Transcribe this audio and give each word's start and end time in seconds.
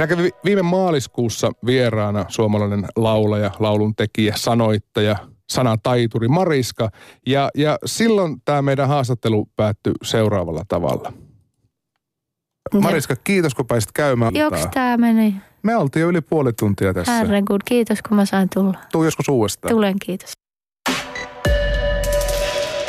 Meillä 0.00 0.16
kävi 0.16 0.30
viime 0.44 0.62
maaliskuussa 0.62 1.50
vieraana 1.66 2.24
suomalainen 2.28 2.84
laulaja, 2.96 3.50
laulun 3.58 3.96
tekijä, 3.96 4.34
sanoittaja, 4.36 5.16
sanataituri 5.48 6.28
Mariska. 6.28 6.90
Ja, 7.26 7.50
ja 7.54 7.78
silloin 7.86 8.36
tämä 8.44 8.62
meidän 8.62 8.88
haastattelu 8.88 9.48
päättyi 9.56 9.92
seuraavalla 10.02 10.62
tavalla. 10.68 11.12
Mariska, 12.80 13.16
kiitos 13.16 13.54
kun 13.54 13.66
pääsit 13.66 13.92
käymään. 13.92 14.36
Joks 14.36 14.66
tää 14.74 14.96
meni? 14.96 15.34
Me 15.62 15.76
oltiin 15.76 16.00
jo 16.00 16.08
yli 16.08 16.20
puoli 16.20 16.52
tuntia 16.52 16.94
tässä. 16.94 17.12
Herregud, 17.12 17.60
kiitos 17.64 18.02
kun 18.08 18.16
mä 18.16 18.24
sain 18.24 18.48
tulla. 18.54 18.78
Tuu 18.92 19.04
joskus 19.04 19.28
uudestaan. 19.28 19.74
Tulen, 19.74 19.94
kiitos. 20.06 20.32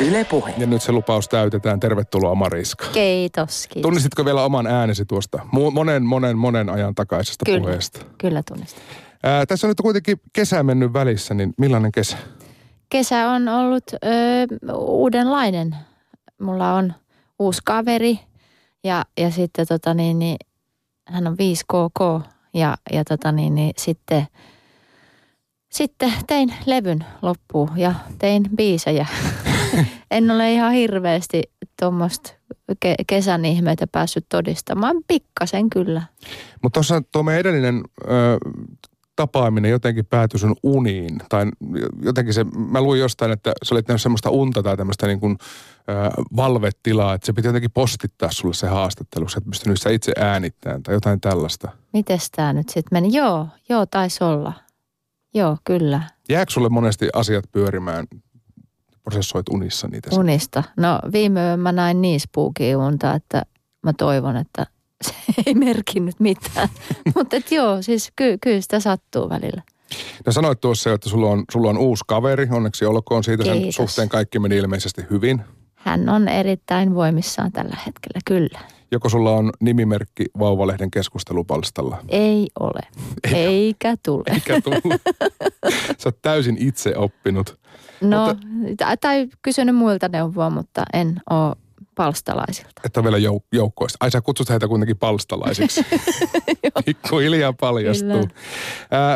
Yle 0.02 0.24
Puhe. 0.24 0.54
Ja 0.58 0.66
nyt 0.66 0.82
se 0.82 0.92
lupaus 0.92 1.28
täytetään. 1.28 1.80
Tervetuloa 1.80 2.34
Mariska. 2.34 2.86
Kiitos, 2.92 3.66
kiitos. 3.66 3.82
Tunnistitko 3.82 4.24
vielä 4.24 4.44
oman 4.44 4.66
äänesi 4.66 5.04
tuosta 5.04 5.46
monen, 5.52 6.02
monen, 6.02 6.38
monen 6.38 6.70
ajan 6.70 6.94
takaisesta 6.94 7.44
kyllä, 7.44 7.60
puheesta? 7.60 8.00
Kyllä 8.18 8.42
tunnistin. 8.48 8.82
Ää, 9.22 9.46
tässä 9.46 9.66
on 9.66 9.68
nyt 9.68 9.80
kuitenkin 9.80 10.20
kesä 10.32 10.62
mennyt 10.62 10.92
välissä, 10.92 11.34
niin 11.34 11.54
millainen 11.58 11.92
kesä? 11.92 12.16
Kesä 12.88 13.30
on 13.30 13.48
ollut 13.48 13.84
ö, 13.92 14.06
uudenlainen. 14.74 15.76
Mulla 16.40 16.74
on 16.74 16.94
uusi 17.38 17.60
kaveri 17.64 18.20
ja, 18.84 19.04
ja 19.18 19.30
sitten 19.30 19.66
tota 19.66 19.94
niin, 19.94 20.18
niin, 20.18 20.36
hän 21.08 21.26
on 21.26 21.34
5KK 21.34 22.22
ja, 22.54 22.76
ja 22.92 23.04
tota 23.04 23.32
niin, 23.32 23.54
niin 23.54 23.72
sitten, 23.78 24.26
sitten 25.70 26.12
tein 26.26 26.54
levyn 26.66 27.04
loppuun 27.22 27.70
ja 27.76 27.94
tein 28.18 28.42
biisejä. 28.56 29.06
en 30.10 30.30
ole 30.30 30.52
ihan 30.52 30.72
hirveästi 30.72 31.42
tuommoista 31.80 32.32
ke- 32.72 33.04
kesän 33.06 33.44
ihmeitä 33.44 33.86
päässyt 33.86 34.26
todistamaan. 34.28 34.96
Pikkasen 35.06 35.70
kyllä. 35.70 36.02
Mutta 36.62 36.74
tuossa 36.74 37.02
tuo 37.12 37.22
meidän 37.22 37.40
edellinen 37.40 37.82
ö, 38.04 38.08
tapaaminen 39.16 39.70
jotenkin 39.70 40.06
päätyi 40.06 40.40
sun 40.40 40.56
uniin. 40.62 41.18
Tai 41.28 41.46
jotenkin 42.02 42.34
se, 42.34 42.44
mä 42.44 42.80
luin 42.80 43.00
jostain, 43.00 43.32
että 43.32 43.52
sä 43.62 43.74
olit 43.74 43.86
tehnyt 43.86 44.02
semmoista 44.02 44.30
unta 44.30 44.62
tai 44.62 44.76
tämmöistä 44.76 45.06
niin 45.06 45.20
kuin, 45.20 45.36
ö, 45.88 46.22
valvetilaa, 46.36 47.14
että 47.14 47.26
se 47.26 47.32
piti 47.32 47.48
jotenkin 47.48 47.70
postittaa 47.70 48.30
sulle 48.32 48.54
se 48.54 48.66
haastattelu, 48.66 49.24
että 49.24 49.50
pystynyt 49.50 49.80
sä 49.80 49.90
itse 49.90 50.12
äänittämään 50.16 50.82
tai 50.82 50.94
jotain 50.94 51.20
tällaista. 51.20 51.70
Mites 51.92 52.30
tää 52.30 52.52
nyt 52.52 52.68
sitten 52.68 52.88
meni? 52.92 53.16
Joo, 53.16 53.48
joo, 53.68 53.86
taisi 53.86 54.24
olla. 54.24 54.52
Joo, 55.34 55.56
kyllä. 55.64 56.02
Jääkö 56.28 56.52
sulle 56.52 56.68
monesti 56.68 57.08
asiat 57.14 57.44
pyörimään 57.52 58.06
prosessoit 59.02 59.48
unissa 59.48 59.88
niitä? 59.88 60.10
Unista. 60.12 60.62
No 60.76 60.98
viime 61.12 61.40
yön 61.40 61.60
mä 61.60 61.72
näin 61.72 62.02
niispuukin 62.02 62.76
unta, 62.76 63.14
että 63.14 63.42
mä 63.82 63.92
toivon, 63.92 64.36
että 64.36 64.66
se 65.06 65.14
ei 65.46 65.54
merkinnyt 65.54 66.20
mitään. 66.20 66.68
Mutta 67.16 67.36
joo, 67.50 67.82
siis 67.82 68.12
ky- 68.16 68.38
kyllä 68.40 68.60
sitä 68.60 68.80
sattuu 68.80 69.28
välillä. 69.28 69.62
No 70.26 70.32
sanoit 70.32 70.60
tuossa 70.60 70.92
että 70.92 71.08
sulla 71.08 71.28
on, 71.28 71.44
sulla 71.52 71.70
on 71.70 71.78
uusi 71.78 72.04
kaveri, 72.06 72.48
onneksi 72.50 72.84
olkoon 72.84 73.24
siitä 73.24 73.44
sen 73.44 73.52
Kiitos. 73.58 73.74
suhteen 73.74 74.08
kaikki 74.08 74.38
meni 74.38 74.56
ilmeisesti 74.56 75.02
hyvin. 75.10 75.42
Hän 75.84 76.08
on 76.08 76.28
erittäin 76.28 76.94
voimissaan 76.94 77.52
tällä 77.52 77.76
hetkellä, 77.86 78.20
kyllä. 78.24 78.58
Joko 78.92 79.08
sulla 79.08 79.30
on 79.30 79.52
nimimerkki 79.60 80.24
Vauvalehden 80.38 80.90
keskustelupalstalla? 80.90 81.98
Ei 82.08 82.46
ole, 82.60 82.80
eikä 83.32 83.96
tule. 84.02 84.24
Eikä 84.26 84.60
tullut. 84.60 85.02
Sä 85.98 86.08
oot 86.08 86.22
täysin 86.22 86.56
itse 86.60 86.96
oppinut. 86.96 87.58
No, 88.00 88.26
Mutta- 88.26 88.96
tai- 89.00 89.28
kysynyt 89.42 89.74
muilta 89.76 90.08
neuvoa, 90.08 90.50
mutta 90.50 90.84
en 90.92 91.20
ole 91.30 91.56
palstalaisilta. 91.94 92.82
Että 92.84 93.04
vielä 93.04 93.16
jouk- 93.18 93.48
joukkoista. 93.52 93.96
Ai 94.00 94.10
sä 94.10 94.20
kutsut 94.20 94.50
heitä 94.50 94.68
kuitenkin 94.68 94.98
palstalaisiksi. 94.98 95.86
Pikkuhiljaa 96.86 97.52
paljastuu. 97.52 98.28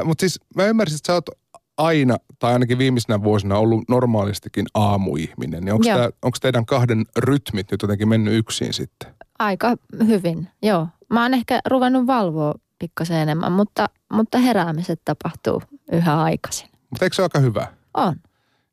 Mutta 0.05 0.23
siis 0.23 0.41
mä 0.57 0.67
ymmärsin, 0.67 0.97
että 0.97 1.07
sä 1.07 1.15
oot 1.15 1.29
aina, 1.77 2.17
tai 2.39 2.53
ainakin 2.53 2.79
viimeisenä 2.79 3.23
vuosina 3.23 3.59
ollut 3.59 3.85
normaalistikin 3.89 4.67
aamuihminen. 4.75 5.65
Niin 5.65 5.75
onko 6.23 6.39
teidän 6.41 6.67
kahden 6.67 7.05
rytmit 7.17 7.71
nyt 7.71 7.83
jotenkin 7.83 8.09
mennyt 8.09 8.35
yksin 8.35 8.73
sitten? 8.73 9.15
Aika 9.39 9.77
hyvin, 10.07 10.49
joo. 10.63 10.89
Mä 11.11 11.23
oon 11.23 11.35
ehkä 11.35 11.61
ruvennut 11.67 12.07
valvoa 12.07 12.55
pikkasen 12.79 13.17
enemmän, 13.17 13.53
mutta, 13.53 13.89
mutta 14.13 14.39
heräämiset 14.39 15.01
tapahtuu 15.05 15.63
yhä 15.93 16.23
aikaisin. 16.23 16.69
Mutta 16.91 17.05
eikö 17.05 17.17
se 17.17 17.23
ole 17.23 17.27
aika 17.35 17.39
hyvä? 17.39 17.67
On, 17.95 18.17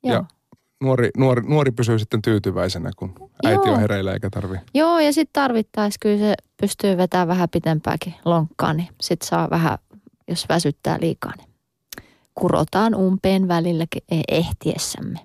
joo. 0.03 0.13
Ja 0.13 0.25
nuori, 0.83 1.09
nuori, 1.17 1.41
nuori 1.41 1.71
pysyy 1.71 1.99
sitten 1.99 2.21
tyytyväisenä, 2.21 2.91
kun 2.95 3.15
äiti 3.45 3.67
Joo. 3.67 3.73
on 3.73 3.79
hereillä 3.79 4.13
eikä 4.13 4.29
tarvi. 4.29 4.57
Joo, 4.73 4.99
ja 4.99 5.13
sitten 5.13 5.33
tarvittaessa 5.33 5.97
kyllä 6.01 6.17
se 6.17 6.35
pystyy 6.61 6.97
vetämään 6.97 7.27
vähän 7.27 7.49
pitempääkin 7.49 8.13
lonkkaa, 8.25 8.73
niin 8.73 8.87
sitten 9.01 9.27
saa 9.27 9.49
vähän, 9.49 9.77
jos 10.27 10.45
väsyttää 10.49 10.97
liikaa, 11.01 11.33
niin 11.37 11.52
kurotaan 12.35 12.95
umpeen 12.95 13.47
välilläkin 13.47 14.03
e- 14.11 14.21
ehtiessämme. 14.27 15.19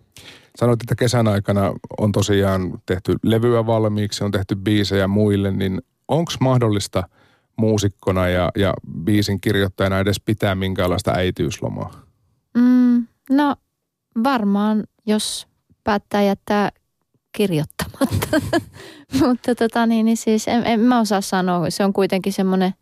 Sanoit, 0.57 0.83
että 0.83 0.95
kesän 0.95 1.29
aikana 1.29 1.73
on 1.99 2.13
tosiaan 2.13 2.73
tehty 2.87 3.17
levyä 3.23 3.67
valmiiksi, 3.67 4.25
on 4.25 4.31
tehty 4.31 4.57
biisejä 4.57 5.09
muille, 5.09 5.51
niin 5.51 5.83
onko 6.09 6.33
mahdollista 6.41 7.09
muusikkona 7.57 8.29
ja, 8.29 8.51
ja 8.57 8.75
biisin 9.05 9.41
kirjoittajana 9.41 9.99
edes 9.99 10.21
pitää 10.21 10.55
minkäänlaista 10.55 11.13
äitiyslomaa? 11.13 12.03
Mm, 12.55 13.07
no 13.31 13.57
varmaan, 14.25 14.85
jos 15.07 15.49
päättää 15.85 16.23
jättää 16.23 16.71
kirjoittamatta. 17.33 18.41
Mutta 19.21 19.55
tota 19.55 19.87
niin, 19.87 20.07
niin 20.07 20.17
siis 20.17 20.49
en, 20.49 20.67
en 20.67 20.81
mä 20.81 21.01
osaa 21.01 21.21
sanoa. 21.21 21.71
Se 21.71 21.85
on 21.85 21.93
kuitenkin 21.93 22.33
semmoinen, 22.33 22.75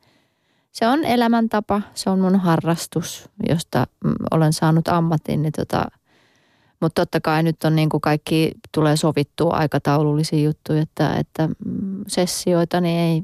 se 0.77 0.89
on 0.89 1.05
elämäntapa, 1.05 1.83
se 1.95 2.11
on 2.11 2.21
mun 2.21 2.41
harrastus, 2.41 3.29
josta 3.49 3.87
mm, 4.05 4.15
olen 4.31 4.53
saanut 4.53 4.89
ammatin. 4.89 5.43
Niin 5.43 5.53
tota, 5.53 5.87
mutta 6.81 7.03
totta 7.03 7.21
kai 7.21 7.43
nyt 7.43 7.65
on 7.65 7.77
niin 7.77 7.89
kuin 7.89 8.01
kaikki 8.01 8.53
tulee 8.75 8.97
sovittua 8.97 9.55
aikataulullisia 9.55 10.45
juttuja, 10.45 10.83
että, 10.83 11.17
että 11.17 11.49
mm, 11.49 12.05
sessioita, 12.09 12.81
niin 12.81 12.99
ei, 12.99 13.23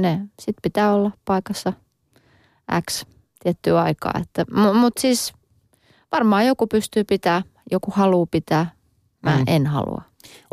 ne 0.00 0.20
sit 0.40 0.56
pitää 0.62 0.94
olla 0.94 1.10
paikassa 1.24 1.72
X 2.90 3.04
tiettyä 3.42 3.82
aikaa. 3.82 4.12
Että, 4.22 4.44
mutta 4.80 5.00
siis 5.00 5.32
varmaan 6.12 6.46
joku 6.46 6.66
pystyy 6.66 7.04
pitää, 7.04 7.42
joku 7.72 7.90
haluaa 7.94 8.26
pitää. 8.30 8.70
Mä 9.22 9.30
Mm. 9.30 9.38
mm. 9.38 9.44
en 9.46 9.66
halua. 9.66 10.02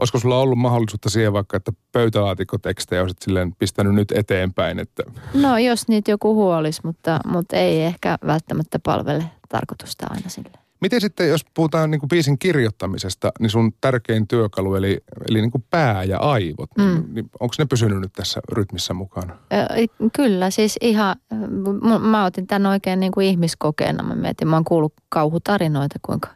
Olisiko 0.02 0.20
sulla 0.20 0.40
ollut 0.40 0.58
mahdollisuutta 0.60 1.10
siihen 1.10 1.34
vaikka, 1.34 1.58
että 1.58 1.72
pöytälaatikkotekstejä 1.92 3.02
olisit 3.02 3.22
silleen 3.22 3.56
pistänyt 3.60 3.94
nyt 3.96 4.12
eteenpäin, 4.12 4.80
että 4.80 5.04
No 5.34 5.58
jos 5.58 5.88
niitä 5.88 6.12
joku 6.12 6.36
huolis, 6.36 6.84
mutta, 6.84 7.20
mutta 7.26 7.56
ei 7.56 7.82
ehkä 7.82 8.18
välttämättä 8.28 8.80
palvele 8.80 9.24
tarkoitusta 9.50 10.08
aina 10.10 10.30
sille. 10.30 10.50
Miten 10.82 11.02
sitten, 11.02 11.30
jos 11.30 11.46
puhutaan 11.54 11.92
niin 11.92 12.00
kuin 12.00 12.08
biisin 12.08 12.40
kirjoittamisesta, 12.40 13.32
niin 13.40 13.50
sun 13.50 13.72
tärkein 13.82 14.28
työkalu, 14.28 14.76
eli, 14.76 15.02
eli 15.30 15.42
niin 15.42 15.52
kuin 15.52 15.66
pää 15.70 16.04
ja 16.04 16.18
aivot, 16.20 16.70
mm. 16.78 16.84
niin, 16.84 16.98
Mm. 17.08 17.14
niin 17.14 17.30
onko 17.40 17.56
ne 17.58 17.66
pysynyt 17.66 18.02
nyt 18.02 18.14
tässä 18.14 18.40
rytmissä 18.52 18.94
mukana? 18.94 19.38
Kyllä, 20.14 20.50
siis 20.50 20.78
ihan, 20.82 21.16
mä 22.00 22.26
otin 22.26 22.48
tämän 22.48 22.66
oikein 22.72 23.00
niin 23.00 23.12
kuin 23.12 23.28
ihmiskokeena. 23.28 24.04
Mä 24.04 24.16
mietin, 24.16 24.48
mä 24.48 24.56
oon 24.56 24.64
kuullut 24.64 24.94
kauhutarinoita, 25.10 26.00
kuinka 26.02 26.30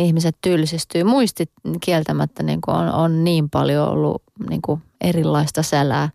ihmiset 0.00 0.36
tylsistyy. 0.40 1.04
Muistit 1.04 1.50
kieltämättä 1.80 2.42
niin 2.42 2.60
kuin 2.60 2.76
on, 2.76 2.88
on 2.92 3.24
niin 3.24 3.50
paljon 3.50 3.88
ollut 3.88 4.22
niin 4.50 4.62
kuin 4.62 4.82
erilaista 5.00 5.62
sälää 5.62 6.08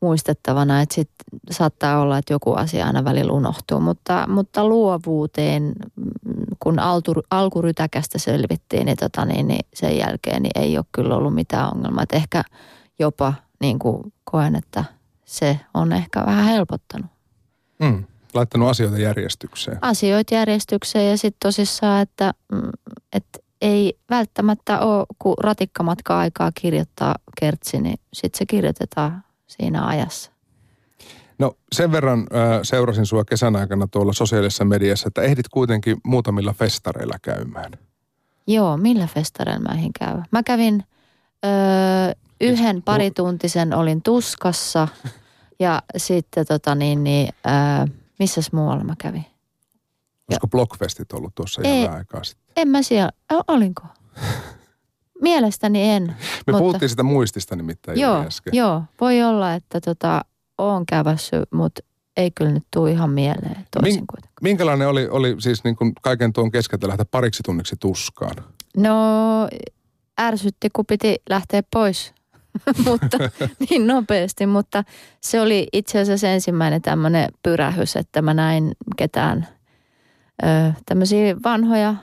muistettavana, 0.00 0.80
että 0.80 0.94
sit 0.94 1.10
saattaa 1.50 2.00
olla, 2.00 2.18
että 2.18 2.32
joku 2.32 2.52
asia 2.52 2.86
aina 2.86 3.04
välillä 3.04 3.32
unohtuu. 3.32 3.80
Mutta, 3.80 4.26
mutta 4.28 4.68
luovuuteen, 4.68 5.72
kun 6.58 6.78
altu, 6.78 7.14
alkurytäkästä 7.30 8.18
selvittiin, 8.18 8.86
niin, 8.86 8.96
tota, 8.96 9.24
niin, 9.24 9.48
niin 9.48 9.66
sen 9.74 9.98
jälkeen 9.98 10.42
niin 10.42 10.62
ei 10.62 10.78
ole 10.78 10.86
kyllä 10.92 11.16
ollut 11.16 11.34
mitään 11.34 11.70
ongelmaa. 11.74 12.02
Et 12.02 12.12
ehkä 12.12 12.44
jopa 12.98 13.34
niin 13.60 13.78
kuin 13.78 14.12
koen, 14.24 14.56
että 14.56 14.84
se 15.24 15.60
on 15.74 15.92
ehkä 15.92 16.26
vähän 16.26 16.44
helpottanut 16.44 17.14
Mm. 17.78 18.04
Laittanut 18.34 18.68
asioita 18.68 18.98
järjestykseen. 18.98 19.78
asioita 19.80 20.34
järjestykseen 20.34 21.10
ja 21.10 21.18
sitten 21.18 21.38
tosissaan, 21.42 22.02
että, 22.02 22.34
mm, 22.52 22.70
että 23.12 23.38
ei 23.60 23.98
välttämättä 24.10 24.80
ole, 24.80 25.06
kun 25.18 25.34
ratikkamatka-aikaa 25.40 26.50
kirjoittaa 26.60 27.14
kertsi, 27.40 27.80
niin 27.80 27.98
sitten 28.12 28.38
se 28.38 28.46
kirjoitetaan 28.46 29.24
siinä 29.46 29.86
ajassa. 29.86 30.30
No 31.38 31.56
sen 31.72 31.92
verran 31.92 32.18
äh, 32.18 32.60
seurasin 32.62 33.06
sua 33.06 33.24
kesän 33.24 33.56
aikana 33.56 33.86
tuolla 33.86 34.12
sosiaalisessa 34.12 34.64
mediassa, 34.64 35.08
että 35.08 35.22
ehdit 35.22 35.48
kuitenkin 35.48 35.96
muutamilla 36.04 36.52
festareilla 36.52 37.16
käymään. 37.22 37.72
Joo, 38.46 38.76
millä 38.76 39.06
festareilla 39.06 39.68
mä 39.68 39.74
ehdin 39.74 39.92
käydä? 39.98 40.24
Mä 40.30 40.42
kävin 40.42 40.84
öö, 41.44 41.50
yhden 42.40 42.82
parituntisen, 42.82 43.74
olin 43.74 44.02
tuskassa 44.02 44.88
ja 45.60 45.82
sitten 45.96 46.46
tota 46.46 46.74
niin, 46.74 47.04
niin 47.04 47.28
öö, 47.46 47.94
missäs 48.18 48.52
muualla 48.52 48.84
mä 48.84 48.94
kävin? 48.98 49.24
Olisiko 50.28 50.46
Blockfestit 50.48 51.12
ollut 51.12 51.34
tuossa 51.34 51.62
ihan 51.64 51.76
Ei. 51.76 51.84
vähän 51.84 51.98
aikaa 51.98 52.24
sitten? 52.24 52.52
En 52.56 52.68
mä 52.68 52.82
siellä, 52.82 53.10
olinko? 53.48 53.82
Mielestäni 55.22 55.90
en. 55.90 56.02
Me 56.02 56.14
mutta- 56.46 56.58
puhuttiin 56.58 56.88
sitä 56.88 57.02
muistista 57.02 57.56
nimittäin 57.56 58.00
Joo, 58.00 58.22
äsken. 58.22 58.54
joo, 58.54 58.82
voi 59.00 59.22
olla, 59.22 59.54
että 59.54 59.80
tota, 59.80 60.24
oon 60.58 60.86
kävässyt, 60.86 61.52
mutta 61.52 61.80
ei 62.16 62.30
kyllä 62.30 62.50
nyt 62.50 62.64
tule 62.74 62.90
ihan 62.90 63.10
mieleen 63.10 63.66
toisin 63.70 64.00
Min- 64.00 64.06
kuitenkaan. 64.06 64.42
Minkälainen 64.42 64.88
oli, 64.88 65.08
oli 65.08 65.36
siis 65.38 65.64
niin 65.64 65.76
kuin 65.76 65.92
kaiken 66.02 66.32
tuon 66.32 66.50
keskeltä 66.50 66.88
lähteä 66.88 67.04
pariksi 67.10 67.42
tunniksi 67.42 67.76
tuskaan? 67.80 68.34
No 68.76 68.94
ärsytti, 70.20 70.68
kun 70.72 70.86
piti 70.86 71.16
lähteä 71.30 71.62
pois, 71.72 72.14
mutta 72.86 73.18
niin 73.70 73.86
nopeasti, 73.86 74.46
mutta 74.46 74.84
se 75.20 75.40
oli 75.40 75.68
itse 75.72 76.00
asiassa 76.00 76.28
ensimmäinen 76.28 76.82
tämmöinen 76.82 77.28
pyrähys, 77.42 77.96
että 77.96 78.22
mä 78.22 78.34
näin 78.34 78.72
ketään 78.96 79.48
ö, 80.42 80.46
tämmöisiä 80.86 81.36
vanhoja 81.44 81.94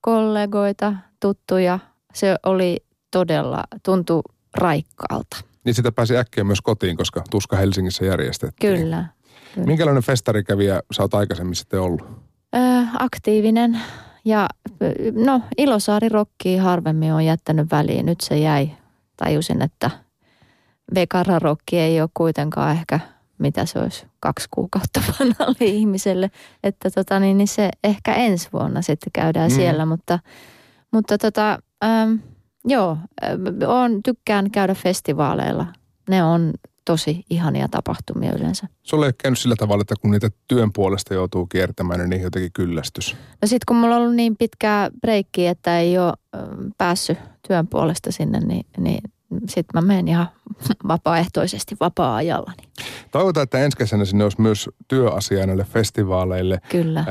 kollegoita, 0.00 0.94
tuttuja. 1.20 1.78
Se 2.14 2.36
oli 2.42 2.76
todella, 3.10 3.64
tuntui 3.82 4.22
raikkaalta. 4.54 5.36
Niin 5.64 5.74
sitä 5.74 5.92
pääsi 5.92 6.16
äkkiä 6.16 6.44
myös 6.44 6.60
kotiin, 6.60 6.96
koska 6.96 7.22
tuska 7.30 7.56
Helsingissä 7.56 8.04
järjestettiin. 8.04 8.78
Kyllä. 8.78 9.04
Minkälainen 9.56 10.02
festarikävijä 10.02 10.82
sä 10.92 11.02
oot 11.02 11.14
aikaisemmin 11.14 11.54
sitten 11.54 11.80
ollut? 11.80 12.02
Ö, 12.54 12.58
aktiivinen 12.98 13.80
ja 14.24 14.48
no 15.14 15.40
Ilosaari 15.58 16.08
Rokki 16.08 16.56
harvemmin 16.56 17.12
on 17.12 17.24
jättänyt 17.24 17.70
väliin. 17.70 18.06
Nyt 18.06 18.20
se 18.20 18.38
jäi. 18.38 18.70
Tajusin, 19.24 19.62
että 19.62 19.90
Vekara 20.94 21.38
Rokki 21.38 21.78
ei 21.78 22.00
ole 22.00 22.10
kuitenkaan 22.14 22.72
ehkä 22.72 23.00
mitä 23.38 23.66
se 23.66 23.78
olisi 23.78 24.06
kaksi 24.20 24.46
kuukautta 24.50 25.00
vanhalle 25.20 25.64
ihmiselle. 25.64 26.30
Että 26.62 26.90
tota, 26.90 27.20
niin, 27.20 27.38
niin 27.38 27.48
se 27.48 27.70
ehkä 27.84 28.14
ensi 28.14 28.48
vuonna 28.52 28.82
sitten 28.82 29.12
käydään 29.12 29.50
Mm. 29.50 29.54
mm. 29.54 29.56
siellä, 29.56 29.86
mutta, 29.86 30.18
mutta 30.92 31.18
tota, 31.18 31.58
äm, 31.84 32.18
joo, 32.64 32.98
on, 33.66 34.02
tykkään 34.02 34.50
käydä 34.50 34.74
festivaaleilla. 34.74 35.66
Ne 36.08 36.24
on 36.24 36.52
tosi 36.84 37.24
ihania 37.30 37.68
tapahtumia 37.68 38.32
yleensä. 38.32 38.66
Sulle 38.82 39.06
ei 39.06 39.08
ole 39.08 39.14
käynyt 39.18 39.38
sillä 39.38 39.56
tavalla, 39.58 39.82
että 39.82 39.94
kun 40.00 40.10
niitä 40.10 40.30
työn 40.48 40.72
puolesta 40.72 41.14
joutuu 41.14 41.46
kiertämään, 41.46 42.00
niin 42.00 42.10
niihin 42.10 42.24
jotenkin 42.24 42.52
kyllästys. 42.52 43.16
No 43.42 43.48
sitten 43.48 43.64
kun 43.68 43.76
mulla 43.76 43.96
on 43.96 44.02
ollut 44.02 44.16
niin 44.16 44.36
pitkää 44.36 44.90
breikkiä, 45.00 45.50
että 45.50 45.78
ei 45.78 45.98
ole 45.98 46.12
päässyt 46.78 47.18
työn 47.48 47.66
puolesta 47.66 48.12
sinne, 48.12 48.40
niin, 48.40 48.66
niin 48.78 49.00
sitten 49.48 49.74
mä 49.74 49.80
menen 49.80 50.08
ihan 50.08 50.28
vapaaehtoisesti 50.88 51.76
vapaa-ajallani. 51.80 52.62
Toivotaan, 53.10 53.44
että 53.44 53.58
ensi 53.58 53.76
kesänä 53.76 54.04
sinne 54.04 54.24
olisi 54.24 54.40
myös 54.40 54.70
työasiaa 54.88 55.46
näille 55.46 55.64
festivaaleille. 55.64 56.58
Kyllä. 56.68 57.04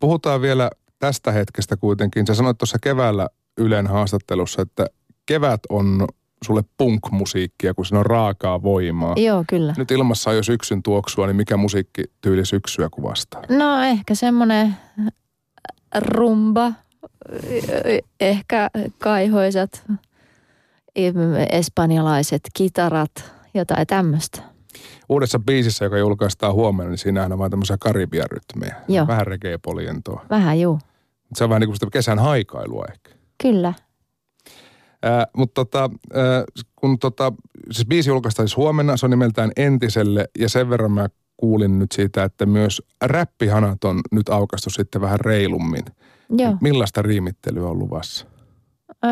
Puhutaan 0.00 0.42
vielä 0.42 0.70
tästä 0.98 1.32
hetkestä 1.32 1.76
kuitenkin. 1.76 2.26
Sä 2.26 2.34
sanoit 2.34 2.58
tuossa 2.58 2.78
keväällä 2.78 3.28
Ylen 3.58 3.86
haastattelussa, 3.86 4.62
että 4.62 4.86
kevät 5.26 5.60
on 5.68 6.06
sulle 6.42 6.62
punk-musiikkia, 6.78 7.74
kun 7.74 7.86
siinä 7.86 7.98
on 7.98 8.06
raakaa 8.06 8.62
voimaa. 8.62 9.14
Joo, 9.16 9.44
kyllä. 9.48 9.74
Nyt 9.76 9.90
ilmassa 9.90 10.30
on 10.30 10.36
jo 10.36 10.42
syksyn 10.42 10.82
tuoksua, 10.82 11.26
niin 11.26 11.36
mikä 11.36 11.56
musiikkityyli 11.56 12.46
syksyä 12.46 12.88
kuvastaa? 12.90 13.42
No 13.48 13.82
ehkä 13.82 14.14
semmoinen 14.14 14.76
rumba, 16.00 16.72
ehkä 18.20 18.70
kaihoisat 18.98 19.84
espanjalaiset 21.50 22.42
kitarat, 22.54 23.32
jotain 23.54 23.86
tämmöistä. 23.86 24.42
Uudessa 25.08 25.38
biisissä, 25.38 25.84
joka 25.84 25.98
julkaistaan 25.98 26.54
huomenna, 26.54 26.90
niin 26.90 26.98
siinähän 26.98 27.32
on 27.32 27.38
vain 27.38 27.50
tämmöisiä 27.50 27.76
karibiarytmejä. 27.80 28.76
Joo. 28.88 29.06
Vähän 29.06 29.26
reggae-polientoa. 29.26 30.26
Vähän 30.30 30.60
juu. 30.60 30.78
Se 31.34 31.44
on 31.44 31.50
vähän 31.50 31.60
niin 31.60 31.68
kuin 31.68 31.76
sitä 31.76 31.86
kesän 31.92 32.18
haikailua 32.18 32.84
ehkä. 32.92 33.10
Kyllä. 33.42 33.74
Mutta 35.36 35.54
tota, 35.54 35.90
kun 36.76 36.98
tota, 36.98 37.32
siis 37.70 37.88
biisi 37.88 38.10
julkaistaan 38.10 38.48
siis 38.48 38.56
huomenna, 38.56 38.96
se 38.96 39.06
on 39.06 39.10
nimeltään 39.10 39.52
Entiselle 39.56 40.28
ja 40.38 40.48
sen 40.48 40.70
verran 40.70 40.92
mä 40.92 41.08
kuulin 41.36 41.78
nyt 41.78 41.92
siitä, 41.92 42.24
että 42.24 42.46
myös 42.46 42.82
räppihanat 43.04 43.84
on 43.84 44.00
nyt 44.12 44.28
aukastu 44.28 44.70
sitten 44.70 45.00
vähän 45.00 45.20
reilummin. 45.20 45.84
Joo. 46.30 46.56
Millaista 46.60 47.02
riimittelyä 47.02 47.68
on 47.68 47.78
luvassa? 47.78 48.26
Öö, 49.04 49.10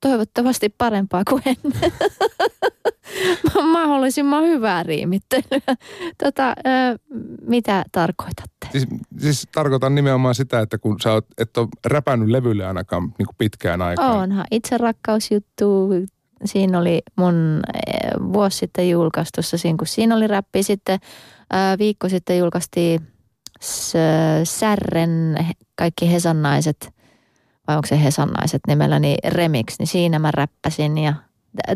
toivottavasti 0.00 0.74
parempaa 0.78 1.22
kuin 1.28 1.42
ennen. 1.46 1.92
Mahdollisimman 3.72 4.44
hyvää 4.44 4.82
riimittelyä. 4.82 5.76
Tota, 6.24 6.54
öö, 6.66 6.96
mitä 7.46 7.84
tarkoitatte? 7.92 8.68
Siis, 8.72 8.86
siis 9.18 9.48
tarkoitan 9.54 9.94
nimenomaan 9.94 10.34
sitä, 10.34 10.60
että 10.60 10.78
kun 10.78 11.00
sä 11.00 11.12
oot, 11.12 11.26
et 11.38 11.56
ole 11.56 11.68
räpännyt 11.86 12.28
levylle 12.28 12.66
ainakaan 12.66 13.02
niin 13.02 13.26
kuin 13.26 13.36
pitkään 13.38 13.82
aikaan. 13.82 14.18
Onhan 14.18 14.46
itse 14.50 14.78
rakkausjuttu. 14.78 15.88
Siinä 16.44 16.78
oli 16.78 17.02
mun 17.16 17.62
vuosi 18.32 18.58
sitten 18.58 18.90
julkaistussa, 18.90 19.58
siinä 19.58 19.76
kun 19.78 19.86
siinä 19.86 20.16
oli 20.16 20.26
räppi. 20.26 20.62
Sitten 20.62 20.98
viikko 21.78 22.08
sitten 22.08 22.38
julkaistiin 22.38 23.00
Särren 24.44 25.36
kaikki 25.74 26.12
Hesannaiset, 26.12 26.94
vai 27.68 27.76
onko 27.76 27.86
se 27.86 28.02
Hesannaiset 28.02 28.60
nimellä, 28.68 28.98
niin 28.98 29.18
remix, 29.24 29.78
niin 29.78 29.86
siinä 29.86 30.18
mä 30.18 30.30
räppäsin 30.30 30.98
ja 30.98 31.14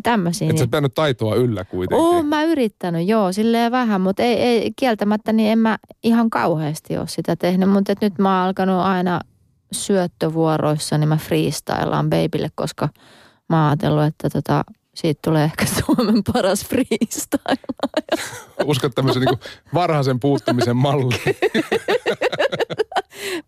tämmöisiä. 0.02 0.50
Et 0.50 0.56
sä 0.58 0.64
Niin. 0.64 0.68
pitänyt 0.68 0.94
taitoa 0.94 1.34
yllä 1.34 1.64
kuitenkin. 1.64 2.06
Oon 2.06 2.26
mä 2.26 2.42
yrittänyt, 2.44 3.08
joo, 3.08 3.32
silleen 3.32 3.72
vähän, 3.72 4.00
mutta 4.00 4.22
ei, 4.22 4.34
ei, 4.34 4.70
kieltämättä 4.76 5.32
niin 5.32 5.52
en 5.52 5.58
mä 5.58 5.78
ihan 6.04 6.30
kauheasti 6.30 6.98
ole 6.98 7.08
sitä 7.08 7.36
tehnyt. 7.36 7.70
Mutta 7.70 7.92
et 7.92 8.00
nyt 8.00 8.18
mä 8.18 8.38
oon 8.38 8.46
alkanut 8.48 8.80
aina 8.80 9.20
syöttövuoroissa, 9.72 10.98
niin 10.98 11.08
mä 11.08 11.16
freestylaan 11.16 12.10
babylle, 12.10 12.48
koska 12.54 12.88
mä 13.48 13.60
oon 13.62 13.66
ajatellut, 13.68 14.04
että 14.04 14.30
tota, 14.30 14.64
siitä 14.94 15.20
tulee 15.24 15.44
ehkä 15.44 15.66
Suomen 15.86 16.22
paras 16.32 16.66
freestyle. 16.66 17.56
Uskot 18.64 18.94
tämmöisen 18.94 19.22
niin 19.22 19.38
varhaisen 19.74 20.20
puuttumisen 20.20 20.76
malli. 20.76 21.14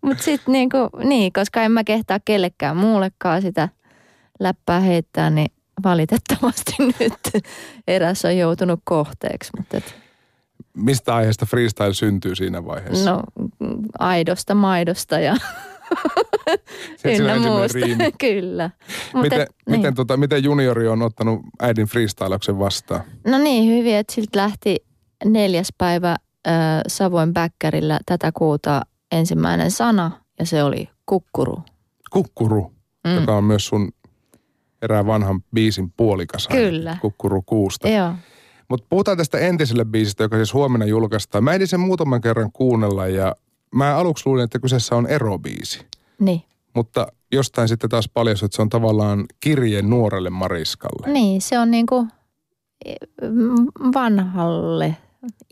Mutta 0.01 0.23
sitten 0.23 0.51
niinku, 0.51 0.77
niin, 1.03 1.33
koska 1.33 1.61
en 1.61 1.71
mä 1.71 1.83
kehtaa 1.83 2.19
kellekään 2.25 2.77
muullekaan 2.77 3.41
sitä 3.41 3.69
läppää 4.39 4.79
heittää, 4.79 5.29
niin 5.29 5.51
valitettavasti 5.83 6.73
nyt 6.99 7.43
eräs 7.87 8.25
on 8.25 8.37
joutunut 8.37 8.79
kohteeksi. 8.83 9.51
Mutta 9.57 9.77
et, 9.77 9.95
Mistä 10.73 11.15
aiheesta 11.15 11.45
freestyle 11.45 11.93
syntyy 11.93 12.35
siinä 12.35 12.65
vaiheessa? 12.65 13.11
no 13.11 13.23
aidosta, 13.99 14.55
maidosta 14.55 15.19
ja 15.19 15.35
ynnä 17.05 17.39
muusta. 17.39 17.79
riimi. 17.79 18.11
Kyllä. 18.19 18.69
Mut 19.13 19.23
Miten, 19.23 19.41
et, 19.41 19.49
miten, 19.65 19.81
niin. 19.81 19.95
tota, 19.95 20.17
miten 20.17 20.43
juniori 20.43 20.87
on 20.87 21.01
ottanut 21.01 21.41
äidin 21.59 21.87
freestylauksen 21.87 22.59
vastaan? 22.59 23.01
No 23.27 23.37
niin, 23.37 23.77
hyvin, 23.77 23.95
että 23.95 24.13
siltä 24.13 24.37
lähti 24.39 24.75
neljäs 25.25 25.67
päivä 25.77 26.11
äh, 26.11 26.53
Savoin 26.87 27.33
Bäkkärillä 27.33 27.99
tätä 28.05 28.31
kuuta 28.31 28.81
ensimmäinen 29.11 29.71
sana 29.71 30.11
ja 30.39 30.45
se 30.45 30.63
oli 30.63 30.89
kukkuru. 31.05 31.63
Kukkuru, 32.09 32.73
mm. 33.07 33.15
joka 33.15 33.37
on 33.37 33.43
myös 33.43 33.67
sun 33.67 33.91
erään 34.81 35.05
vanhan 35.05 35.43
biisin 35.53 35.91
puolikas. 35.97 36.47
Kyllä. 36.47 36.97
Kukkuru 37.01 37.41
kuusta. 37.41 37.89
Joo. 37.89 38.13
Mutta 38.69 38.87
puhutaan 38.89 39.17
tästä 39.17 39.37
entiselle 39.37 39.85
biisistä, 39.85 40.23
joka 40.23 40.35
siis 40.35 40.53
huomenna 40.53 40.85
julkaistaan. 40.85 41.43
Mä 41.43 41.53
ehdin 41.53 41.67
sen 41.67 41.79
muutaman 41.79 42.21
kerran 42.21 42.51
kuunnella 42.51 43.07
ja 43.07 43.35
mä 43.75 43.95
aluksi 43.95 44.23
luulin, 44.25 44.43
että 44.43 44.59
kyseessä 44.59 44.95
on 44.95 45.07
erobiisi. 45.07 45.85
Niin. 46.19 46.41
Mutta 46.75 47.07
jostain 47.31 47.67
sitten 47.67 47.89
taas 47.89 48.09
paljastui, 48.13 48.45
että 48.45 48.55
se 48.55 48.61
on 48.61 48.69
tavallaan 48.69 49.25
kirje 49.39 49.81
nuorelle 49.81 50.29
Mariskalle. 50.29 51.13
Niin, 51.13 51.41
se 51.41 51.59
on 51.59 51.71
niinku 51.71 52.07
mm, 53.21 53.67
vanhalle 53.93 54.95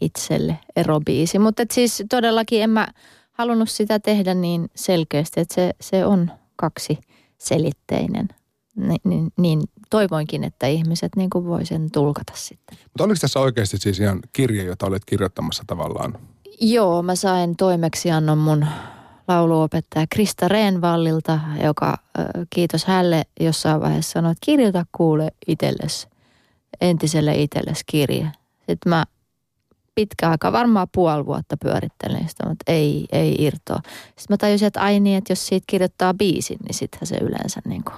itselle 0.01 0.59
erobiisi. 0.75 1.39
Mutta 1.39 1.63
siis 1.71 2.03
todellakin 2.09 2.63
en 2.63 2.69
mä 2.69 2.87
halunnut 3.31 3.69
sitä 3.69 3.99
tehdä 3.99 4.33
niin 4.33 4.69
selkeästi, 4.75 5.39
että 5.39 5.55
se, 5.55 5.73
se 5.81 6.05
on 6.05 6.31
kaksi 6.55 6.99
selitteinen. 7.37 8.27
Niin, 8.77 9.01
niin, 9.03 9.31
niin 9.37 9.61
toivoinkin, 9.89 10.43
että 10.43 10.67
ihmiset 10.67 11.15
niin 11.15 11.29
kuin 11.29 11.45
voi 11.45 11.65
sen 11.65 11.91
tulkata 11.91 12.33
sitten. 12.35 12.77
Mutta 12.83 13.03
oliko 13.03 13.17
tässä 13.21 13.39
oikeasti 13.39 13.77
siis 13.77 13.99
ihan 13.99 14.19
kirje, 14.33 14.63
jota 14.63 14.85
olet 14.85 15.05
kirjoittamassa 15.05 15.63
tavallaan? 15.67 16.17
Joo, 16.61 17.01
mä 17.01 17.15
sain 17.15 17.55
toimeksiannon 17.55 18.37
mun 18.37 18.65
lauluopettaja 19.27 20.05
Krista 20.09 20.47
Reenvallilta, 20.47 21.39
joka 21.63 21.97
kiitos 22.49 22.85
hälle 22.85 23.23
jossain 23.39 23.81
vaiheessa 23.81 24.11
sanoi, 24.11 24.31
että 24.31 24.45
kirjoita 24.45 24.85
kuule 24.91 25.31
itsellesi, 25.47 26.07
entiselle 26.81 27.35
itsellesi 27.35 27.83
kirje. 27.85 28.31
Sitten 28.57 28.89
mä 28.89 29.05
pitkä 29.95 30.29
aika, 30.29 30.51
varmaan 30.51 30.87
puoli 30.93 31.25
vuotta 31.25 31.57
pyörittelin 31.57 32.29
sitä, 32.29 32.49
mutta 32.49 32.71
ei, 32.71 33.05
ei 33.11 33.35
irtoa. 33.39 33.79
Sitten 34.05 34.25
mä 34.29 34.37
tajusin, 34.37 34.67
että 34.67 34.81
ai 34.81 34.99
niin, 34.99 35.17
että 35.17 35.31
jos 35.31 35.47
siitä 35.47 35.63
kirjoittaa 35.67 36.13
biisin, 36.13 36.57
niin 36.63 36.73
sittenhän 36.73 37.07
se 37.07 37.15
yleensä 37.15 37.61
niin 37.65 37.83
kuin 37.83 37.95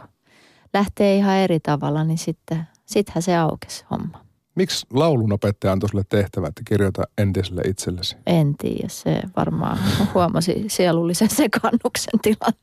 lähtee 0.73 1.15
ihan 1.15 1.35
eri 1.35 1.59
tavalla, 1.59 2.03
niin 2.03 2.17
sitten, 2.17 2.67
sittenhän 2.85 3.21
se 3.21 3.37
aukesi 3.37 3.85
homma. 3.91 4.25
Miksi 4.55 4.85
laulunopettaja 4.93 5.73
antoi 5.73 5.89
sulle 5.89 6.03
tehtävä, 6.09 6.47
että 6.47 6.61
kirjoita 6.65 7.03
entiselle 7.17 7.61
itsellesi? 7.61 8.17
En 8.25 8.55
tiedä, 8.57 8.87
se 8.87 9.21
varmaan 9.37 9.77
huomasi 10.13 10.65
sielullisen 10.67 11.29
sekannuksen 11.29 12.19
tilan. 12.21 12.53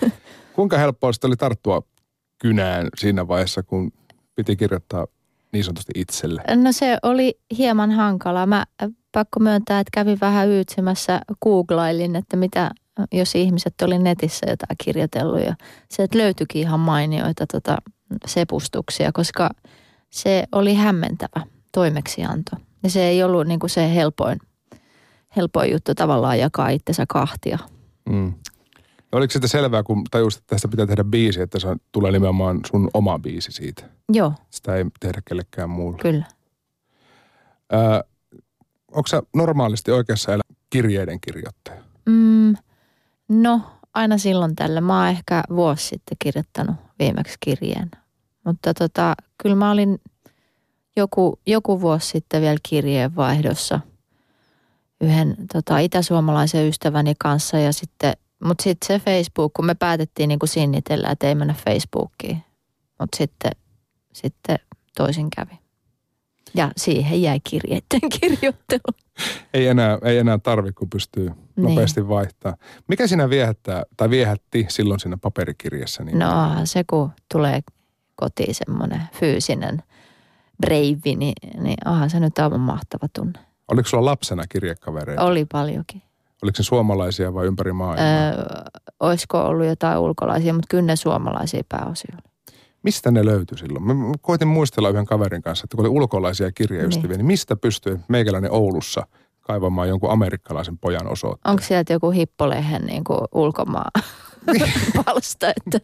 Kuinka 0.56 0.78
helppoa 0.78 1.12
sitten 1.12 1.28
oli 1.28 1.36
tarttua 1.36 1.82
kynään 2.38 2.88
siinä 2.96 3.28
vaiheessa, 3.28 3.62
kun 3.62 3.92
piti 4.34 4.56
kirjoittaa 4.56 5.06
niin 5.52 5.64
sanotusti 5.64 5.92
itselle? 5.94 6.42
No 6.54 6.72
se 6.72 6.98
oli 7.02 7.38
hieman 7.58 7.90
hankala. 7.90 8.46
Mä 8.46 8.64
äh, 8.82 8.90
pakko 9.12 9.40
myöntää, 9.40 9.80
että 9.80 9.90
kävin 9.92 10.18
vähän 10.20 10.48
yytsimässä, 10.48 11.20
googlailin, 11.42 12.16
että 12.16 12.36
mitä, 12.36 12.70
jos 13.12 13.34
ihmiset 13.34 13.74
oli 13.82 13.98
netissä 13.98 14.46
jotain 14.50 14.76
kirjoitellut 14.84 15.40
ja 15.40 15.54
se, 15.90 16.02
että 16.02 16.18
löytyikin 16.18 16.62
ihan 16.62 16.80
mainioita 16.80 17.46
tota, 17.52 17.76
sepustuksia, 18.26 19.12
koska 19.12 19.50
se 20.10 20.44
oli 20.52 20.74
hämmentävä 20.74 21.46
toimeksianto. 21.72 22.56
Ja 22.82 22.90
se 22.90 23.08
ei 23.08 23.22
ollut 23.22 23.46
niin 23.46 23.60
kuin 23.60 23.70
se 23.70 23.94
helpoin, 23.94 24.38
helpoin 25.36 25.72
juttu 25.72 25.94
tavallaan 25.94 26.38
jakaa 26.38 26.68
itsensä 26.68 27.04
kahtia. 27.08 27.58
Mm. 28.08 28.34
Oliko 29.12 29.30
sitä 29.30 29.48
selvää, 29.48 29.82
kun 29.82 30.04
tajusit, 30.10 30.40
että 30.40 30.54
tästä 30.54 30.68
pitää 30.68 30.86
tehdä 30.86 31.04
biisi, 31.04 31.40
että 31.40 31.58
se 31.58 31.68
tulee 31.92 32.12
nimenomaan 32.12 32.60
sun 32.70 32.90
oma 32.94 33.18
biisi 33.18 33.52
siitä? 33.52 33.84
Joo. 34.12 34.32
Sitä 34.50 34.76
ei 34.76 34.84
tehdä 35.00 35.22
kellekään 35.28 35.70
muulle. 35.70 35.98
Kyllä. 35.98 36.24
Öö, 37.72 38.00
onko 38.92 39.06
sä 39.06 39.22
normaalisti 39.34 39.90
oikeassa 39.90 40.34
elä 40.34 40.42
kirjeiden 40.70 41.20
kirjoittaja? 41.20 41.82
Mm, 42.06 42.54
no, 43.28 43.60
aina 43.94 44.18
silloin 44.18 44.56
tällä. 44.56 44.80
Mä 44.80 45.00
oon 45.00 45.08
ehkä 45.08 45.42
vuosi 45.50 45.86
sitten 45.86 46.16
kirjoittanut 46.18 46.76
viimeksi 46.98 47.36
kirjeen. 47.40 47.90
Mutta 48.44 48.74
tota, 48.74 49.14
kyllä 49.42 49.56
mä 49.56 49.70
olin 49.70 49.98
joku, 50.96 51.38
joku 51.46 51.80
vuosi 51.80 52.08
sitten 52.08 52.42
vielä 52.42 52.58
kirjeenvaihdossa 52.68 53.80
yhden 55.00 55.36
tota, 55.52 55.78
itäsuomalaisen 55.78 56.68
ystäväni 56.68 57.14
kanssa 57.18 57.58
ja 57.58 57.72
sitten 57.72 58.14
mutta 58.44 58.62
sitten 58.62 58.86
se 58.86 59.04
Facebook, 59.04 59.52
kun 59.52 59.66
me 59.66 59.74
päätettiin 59.74 60.28
niin 60.28 60.38
sinnitellä, 60.44 61.08
että 61.10 61.26
ei 61.26 61.34
mennä 61.34 61.54
Facebookiin. 61.64 62.44
Mutta 63.00 63.16
sitten, 63.16 63.52
sitten 64.12 64.58
toisin 64.96 65.30
kävi. 65.36 65.58
Ja 66.56 66.70
siihen 66.76 67.22
jäi 67.22 67.40
kirjeiden 67.44 68.10
kirjoittelu. 68.20 68.96
Ei 69.54 69.66
enää, 69.66 69.98
ei 70.02 70.18
enää 70.18 70.38
tarvi, 70.38 70.72
kun 70.72 70.90
pystyy 70.90 71.28
niin. 71.28 71.36
nopeasti 71.56 72.08
vaihtaa. 72.08 72.56
Mikä 72.88 73.06
sinä 73.06 73.30
viehättää, 73.30 73.82
tai 73.96 74.10
viehätti 74.10 74.66
silloin 74.68 75.00
siinä 75.00 75.16
paperikirjassa? 75.16 76.04
Niin 76.04 76.18
no 76.18 76.30
se, 76.64 76.84
kun 76.84 77.10
tulee 77.32 77.60
kotiin 78.14 78.54
semmoinen 78.54 79.02
fyysinen 79.12 79.82
breivi, 80.60 81.16
niin, 81.16 81.34
niin 81.60 81.76
onhan 81.84 82.10
se 82.10 82.20
nyt 82.20 82.38
aivan 82.38 82.60
mahtava 82.60 83.06
tunne. 83.12 83.38
Oliko 83.68 83.88
sulla 83.88 84.04
lapsena 84.04 84.42
kirjekavereita? 84.48 85.24
Oli 85.24 85.44
paljonkin. 85.44 86.02
Oliko 86.42 86.56
se 86.56 86.62
suomalaisia 86.62 87.34
vai 87.34 87.46
ympäri 87.46 87.72
maailmaa? 87.72 88.28
Öö, 88.28 88.44
olisiko 89.00 89.40
ollut 89.42 89.66
jotain 89.66 89.98
ulkolaisia, 89.98 90.52
mutta 90.52 90.66
kyllä 90.70 90.82
ne 90.82 90.96
suomalaisia 90.96 91.62
pääosin 91.68 92.14
oli. 92.14 92.35
Mistä 92.86 93.10
ne 93.10 93.24
löytyi 93.24 93.58
silloin? 93.58 93.84
Mä 93.84 93.94
koitin 94.20 94.48
muistella 94.48 94.88
yhden 94.88 95.06
kaverin 95.06 95.42
kanssa, 95.42 95.64
että 95.64 95.76
kun 95.76 95.86
oli 95.86 95.94
ulkolaisia 95.94 96.52
kirjaystäviä, 96.52 97.08
niin, 97.08 97.18
niin 97.18 97.26
mistä 97.26 97.56
pystyi 97.56 97.98
meikäläinen 98.08 98.52
Oulussa 98.52 99.06
kaivamaan 99.40 99.88
jonkun 99.88 100.10
amerikkalaisen 100.10 100.78
pojan 100.78 101.06
osoitteen? 101.06 101.50
Onko 101.50 101.62
sieltä 101.62 101.92
joku 101.92 102.10
hippolehen 102.10 102.82
niin 102.82 103.04
kuin 103.04 103.20
ulkomaan 103.34 103.90
palsta, 105.04 105.48
että 105.48 105.80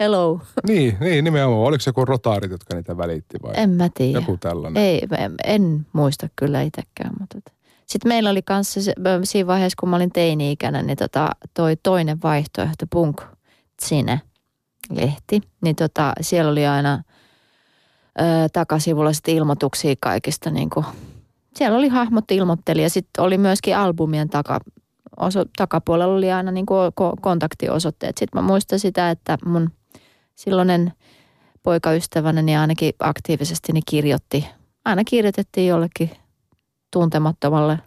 hello? 0.00 0.40
niin, 0.66 0.96
niin, 1.00 1.24
nimenomaan. 1.24 1.68
Oliko 1.68 1.80
se 1.80 1.88
joku 1.88 2.04
rotaarit, 2.04 2.50
jotka 2.50 2.74
niitä 2.74 2.96
välitti 2.96 3.38
vai? 3.42 3.52
En 3.56 3.70
mä 3.70 3.88
tiedä. 3.94 4.18
Joku 4.18 4.36
tällainen. 4.36 4.82
Ei, 4.82 5.02
en, 5.18 5.34
en 5.44 5.86
muista 5.92 6.28
kyllä 6.36 6.62
itsekään, 6.62 7.14
mutta... 7.20 7.38
Sitten 7.86 8.08
meillä 8.08 8.30
oli 8.30 8.42
kanssa 8.42 8.80
siinä 9.24 9.46
vaiheessa, 9.46 9.76
kun 9.80 9.88
mä 9.88 9.96
olin 9.96 10.12
teini-ikäinen, 10.12 10.86
niin 10.86 10.96
tota, 10.96 11.30
toi 11.54 11.76
toinen 11.82 12.18
vaihtoehto, 12.22 12.86
Punk 12.90 13.22
Tsine 13.82 14.20
lehti, 14.90 15.40
niin 15.60 15.76
tota, 15.76 16.12
siellä 16.20 16.50
oli 16.50 16.66
aina 16.66 17.02
ö, 18.20 18.22
takasivulla 18.52 19.12
sitten 19.12 19.34
ilmoituksia 19.34 19.94
kaikista 20.00 20.50
niin 20.50 20.70
kuin, 20.70 20.86
siellä 21.56 21.78
oli 21.78 21.88
hahmot 21.88 22.30
ilmoitteli 22.30 22.82
ja 22.82 22.90
sitten 22.90 23.24
oli 23.24 23.38
myöskin 23.38 23.76
albumien 23.76 24.28
taka, 24.28 24.60
oso, 25.16 25.44
takapuolella 25.56 26.14
oli 26.14 26.32
aina 26.32 26.50
niin 26.50 26.66
kuin 26.66 26.92
kontaktiosoitteet. 27.20 28.18
Sitten 28.18 28.42
mä 28.42 28.46
muistan 28.46 28.78
sitä, 28.78 29.10
että 29.10 29.38
mun 29.44 29.70
silloinen 30.34 30.92
poikaystäväni 31.62 32.42
niin 32.42 32.58
ainakin 32.58 32.92
aktiivisesti 32.98 33.72
niin 33.72 33.84
kirjoitti, 33.88 34.46
aina 34.84 35.04
kirjoitettiin 35.04 35.68
jollekin 35.68 36.10
tuntemattomalle 36.92 37.78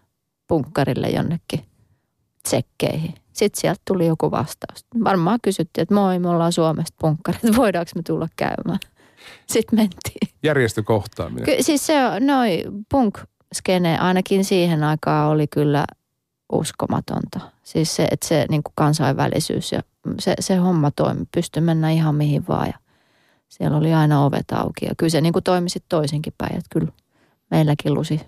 punkkarille 0.47 1.09
jonnekin 1.09 1.65
tsekkeihin. 2.43 3.13
Sitten 3.37 3.61
sieltä 3.61 3.81
tuli 3.87 4.07
joku 4.07 4.31
vastaus. 4.31 4.85
Varmaan 5.03 5.39
kysyttiin, 5.41 5.81
että 5.81 5.93
moi, 5.93 6.19
me 6.19 6.29
ollaan 6.29 6.51
Suomesta 6.51 6.95
punkkarit, 7.01 7.41
voidaanko 7.57 7.91
me 7.95 8.01
tulla 8.03 8.27
käymään. 8.35 8.79
Sitten 9.53 9.79
mentiin. 9.79 10.35
Järjestökohtaaminen. 10.43 11.45
Ky- 11.45 11.63
siis 11.63 11.85
se 11.85 11.93
noi 12.19 12.63
punk-skene 12.89 13.97
ainakin 13.99 14.45
siihen 14.45 14.83
aikaan 14.83 15.29
oli 15.29 15.47
kyllä 15.47 15.85
uskomatonta. 16.51 17.39
Siis 17.63 17.95
se, 17.95 18.07
että 18.11 18.27
se 18.27 18.45
niin 18.49 18.63
kuin 18.63 18.73
kansainvälisyys 18.75 19.71
ja 19.71 19.81
se, 20.19 20.33
se 20.39 20.55
homma 20.55 20.91
toimi, 20.91 21.25
pystyi 21.33 21.61
mennä 21.61 21.91
ihan 21.91 22.15
mihin 22.15 22.47
vaan 22.47 22.67
ja 22.67 22.77
siellä 23.49 23.77
oli 23.77 23.93
aina 23.93 24.25
ovet 24.25 24.51
auki. 24.51 24.85
Ja 24.85 24.91
kyllä 24.97 25.09
se 25.09 25.21
niin 25.21 25.33
kuin 25.33 25.43
toimi 25.43 25.69
sitten 25.69 25.89
toisinkin 25.89 26.33
päin, 26.37 26.55
että 26.55 26.67
kyllä 26.71 26.91
meilläkin 27.51 27.93
lusi 27.93 28.21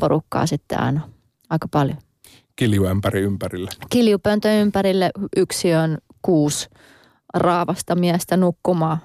porukkaa 0.00 0.46
sitten 0.46 0.80
aina 0.80 1.00
aika 1.50 1.68
paljon. 1.68 1.98
Kiljuämpäri 2.58 3.20
ympärille. 3.20 3.70
Kiljupöntö 3.90 4.60
ympärille 4.60 5.10
yksi 5.36 5.74
on 5.74 5.98
kuusi 6.22 6.68
raavasta 7.34 7.94
miestä 7.94 8.36
nukkumaan 8.36 8.98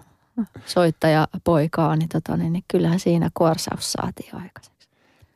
soittaja 0.66 1.28
poikaa, 1.44 1.96
niin, 1.96 2.10
tota, 2.10 2.38
niin, 2.38 2.54
niin 2.54 2.64
kyllähän 2.68 3.00
siinä 3.00 3.30
kuorsaus 3.34 3.92
saatiin 3.92 4.36
aikaiseksi. 4.36 4.90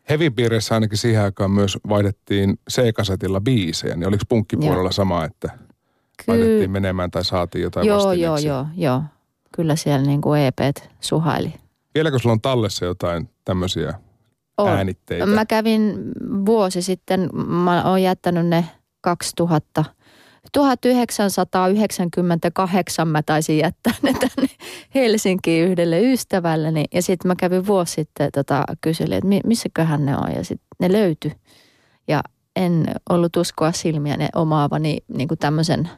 Hevipiirissä 0.09 0.75
ainakin 0.75 0.97
siihen 0.97 1.23
aikaan 1.23 1.51
myös 1.51 1.77
vaihdettiin 1.89 2.59
C-kasetilla 2.71 3.41
biisejä, 3.41 3.95
niin 3.95 4.07
oliko 4.07 4.23
punkkipuolella 4.29 4.83
joo. 4.83 4.91
sama, 4.91 5.25
että 5.25 5.47
Ky- 6.17 6.23
vaihdettiin 6.27 6.71
menemään 6.71 7.11
tai 7.11 7.25
saatiin 7.25 7.61
jotain 7.61 7.87
Joo, 7.87 8.13
joo, 8.13 8.37
joo, 8.37 8.65
joo. 8.75 9.03
Kyllä 9.51 9.75
siellä 9.75 10.05
niin 10.05 10.21
kuin 10.21 10.41
EPt 10.41 10.89
suhaili. 10.99 11.53
Vieläkö 11.95 12.19
sulla 12.19 12.33
on 12.33 12.41
tallessa 12.41 12.85
jotain 12.85 13.29
tämmöisiä 13.45 13.93
on. 14.57 14.69
äänitteitä? 14.69 15.25
Mä 15.25 15.45
kävin 15.45 16.11
vuosi 16.45 16.81
sitten, 16.81 17.29
mä 17.47 17.83
oon 17.83 18.01
jättänyt 18.01 18.47
ne 18.47 18.65
2000, 19.01 19.85
1998 20.51 23.07
mä 23.07 23.23
taisin 23.23 23.57
jättää 23.57 23.93
ne 24.01 24.13
tänne 24.13 24.49
Helsinkiin 24.95 25.67
yhdelle 25.67 26.01
ystävälleni. 26.01 26.85
Ja 26.93 27.01
sitten 27.01 27.29
mä 27.29 27.35
kävin 27.35 27.67
vuosi 27.67 27.93
sitten 27.93 28.31
tota, 28.31 28.63
kyselin, 28.81 29.13
että 29.13 29.47
missäköhän 29.47 30.05
ne 30.05 30.17
on. 30.17 30.31
Ja 30.35 30.43
sitten 30.43 30.67
ne 30.79 30.91
löytyi. 30.91 31.31
Ja 32.07 32.21
en 32.55 32.85
ollut 33.09 33.35
uskoa 33.35 33.71
silmiä 33.71 34.17
ne 34.17 34.29
omaavani 34.35 34.97
niin 35.07 35.27
kuin 35.27 35.37
tämmöisen 35.37 35.89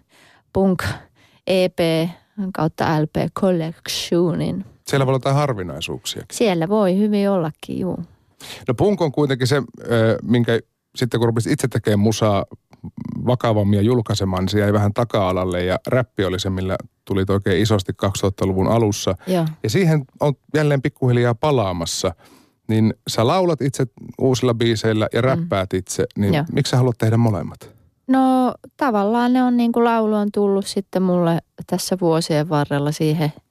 punk 0.53 0.83
EP 1.47 1.79
kautta 2.53 3.01
LP 3.01 3.15
Collectionin. 3.39 4.65
Siellä 4.87 5.05
voi 5.05 5.11
olla 5.11 5.15
jotain 5.15 5.35
harvinaisuuksia. 5.35 6.25
Siellä 6.31 6.69
voi 6.69 6.97
hyvin 6.97 7.29
ollakin, 7.29 7.79
juu. 7.79 7.99
No 8.67 8.74
punk 8.74 9.01
on 9.01 9.12
kuitenkin 9.12 9.48
se, 9.48 9.62
minkä 10.24 10.60
sitten 10.96 11.19
kun 11.19 11.27
rupesit 11.27 11.51
itse 11.51 11.67
tekemään 11.67 12.00
musaa 12.00 12.46
vakavammin 13.25 13.77
ja 13.77 13.84
julkaisemaan, 13.84 14.43
niin 14.43 14.50
se 14.50 14.60
jäi 14.60 14.74
vähän 14.74 14.93
taka-alalle 14.93 15.63
ja 15.65 15.79
räppi 15.88 16.25
oli 16.25 16.39
se, 16.39 16.50
millä 16.50 16.77
tuli 17.05 17.25
oikein 17.29 17.62
isosti 17.62 17.91
2000-luvun 17.91 18.67
alussa. 18.67 19.15
Ja, 19.27 19.46
ja 19.63 19.69
siihen 19.69 20.05
on 20.19 20.34
jälleen 20.53 20.81
pikkuhiljaa 20.81 21.36
palaamassa. 21.36 22.15
Niin 22.67 22.93
sä 23.08 23.27
laulat 23.27 23.62
itse 23.62 23.86
uusilla 24.22 24.53
biiseillä 24.53 25.08
ja 25.13 25.22
mm. 25.22 25.25
räppäät 25.25 25.74
itse, 25.74 26.05
niin 26.17 26.34
ja. 26.34 26.46
miksi 26.51 26.69
sä 26.69 26.77
haluat 26.77 26.98
tehdä 26.98 27.17
molemmat? 27.17 27.72
No 28.08 28.53
tavallaan 28.77 29.34
ne 29.34 29.43
on 29.43 29.58
niin 29.58 29.72
kuin 29.72 29.84
laulu 29.84 30.15
on 30.15 30.31
tullut 30.34 30.67
sitten 30.67 31.01
mulle 31.01 31.39
tässä 31.67 31.98
vuosien 32.01 32.50
varrella 32.50 32.91
siihen– 32.91 33.34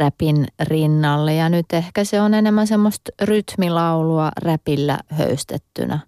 räpin 0.00 0.46
rinnalle. 0.60 1.34
Ja 1.34 1.48
nyt 1.48 1.66
ehkä 1.72 2.04
se 2.04 2.20
on 2.20 2.34
enemmän 2.34 2.66
semmoista 2.66 3.12
rytmilaulua 3.22 4.30
räpillä 4.42 4.98
höystettynä. 5.08 5.98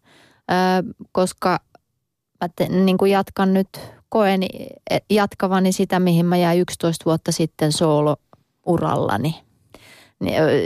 Ö, 0.50 0.54
koska 1.12 1.60
mä 2.40 2.48
te, 2.56 2.68
niin 2.68 2.98
kuin 2.98 3.10
jatkan 3.10 3.54
nyt, 3.54 3.68
koen 4.08 4.42
e, 4.42 4.98
jatkavani 5.10 5.72
sitä, 5.72 6.00
mihin 6.00 6.26
mä 6.26 6.36
jäin 6.36 6.60
11 6.60 7.04
vuotta 7.04 7.32
sitten 7.32 7.72
soolo-urallani. 7.72 9.43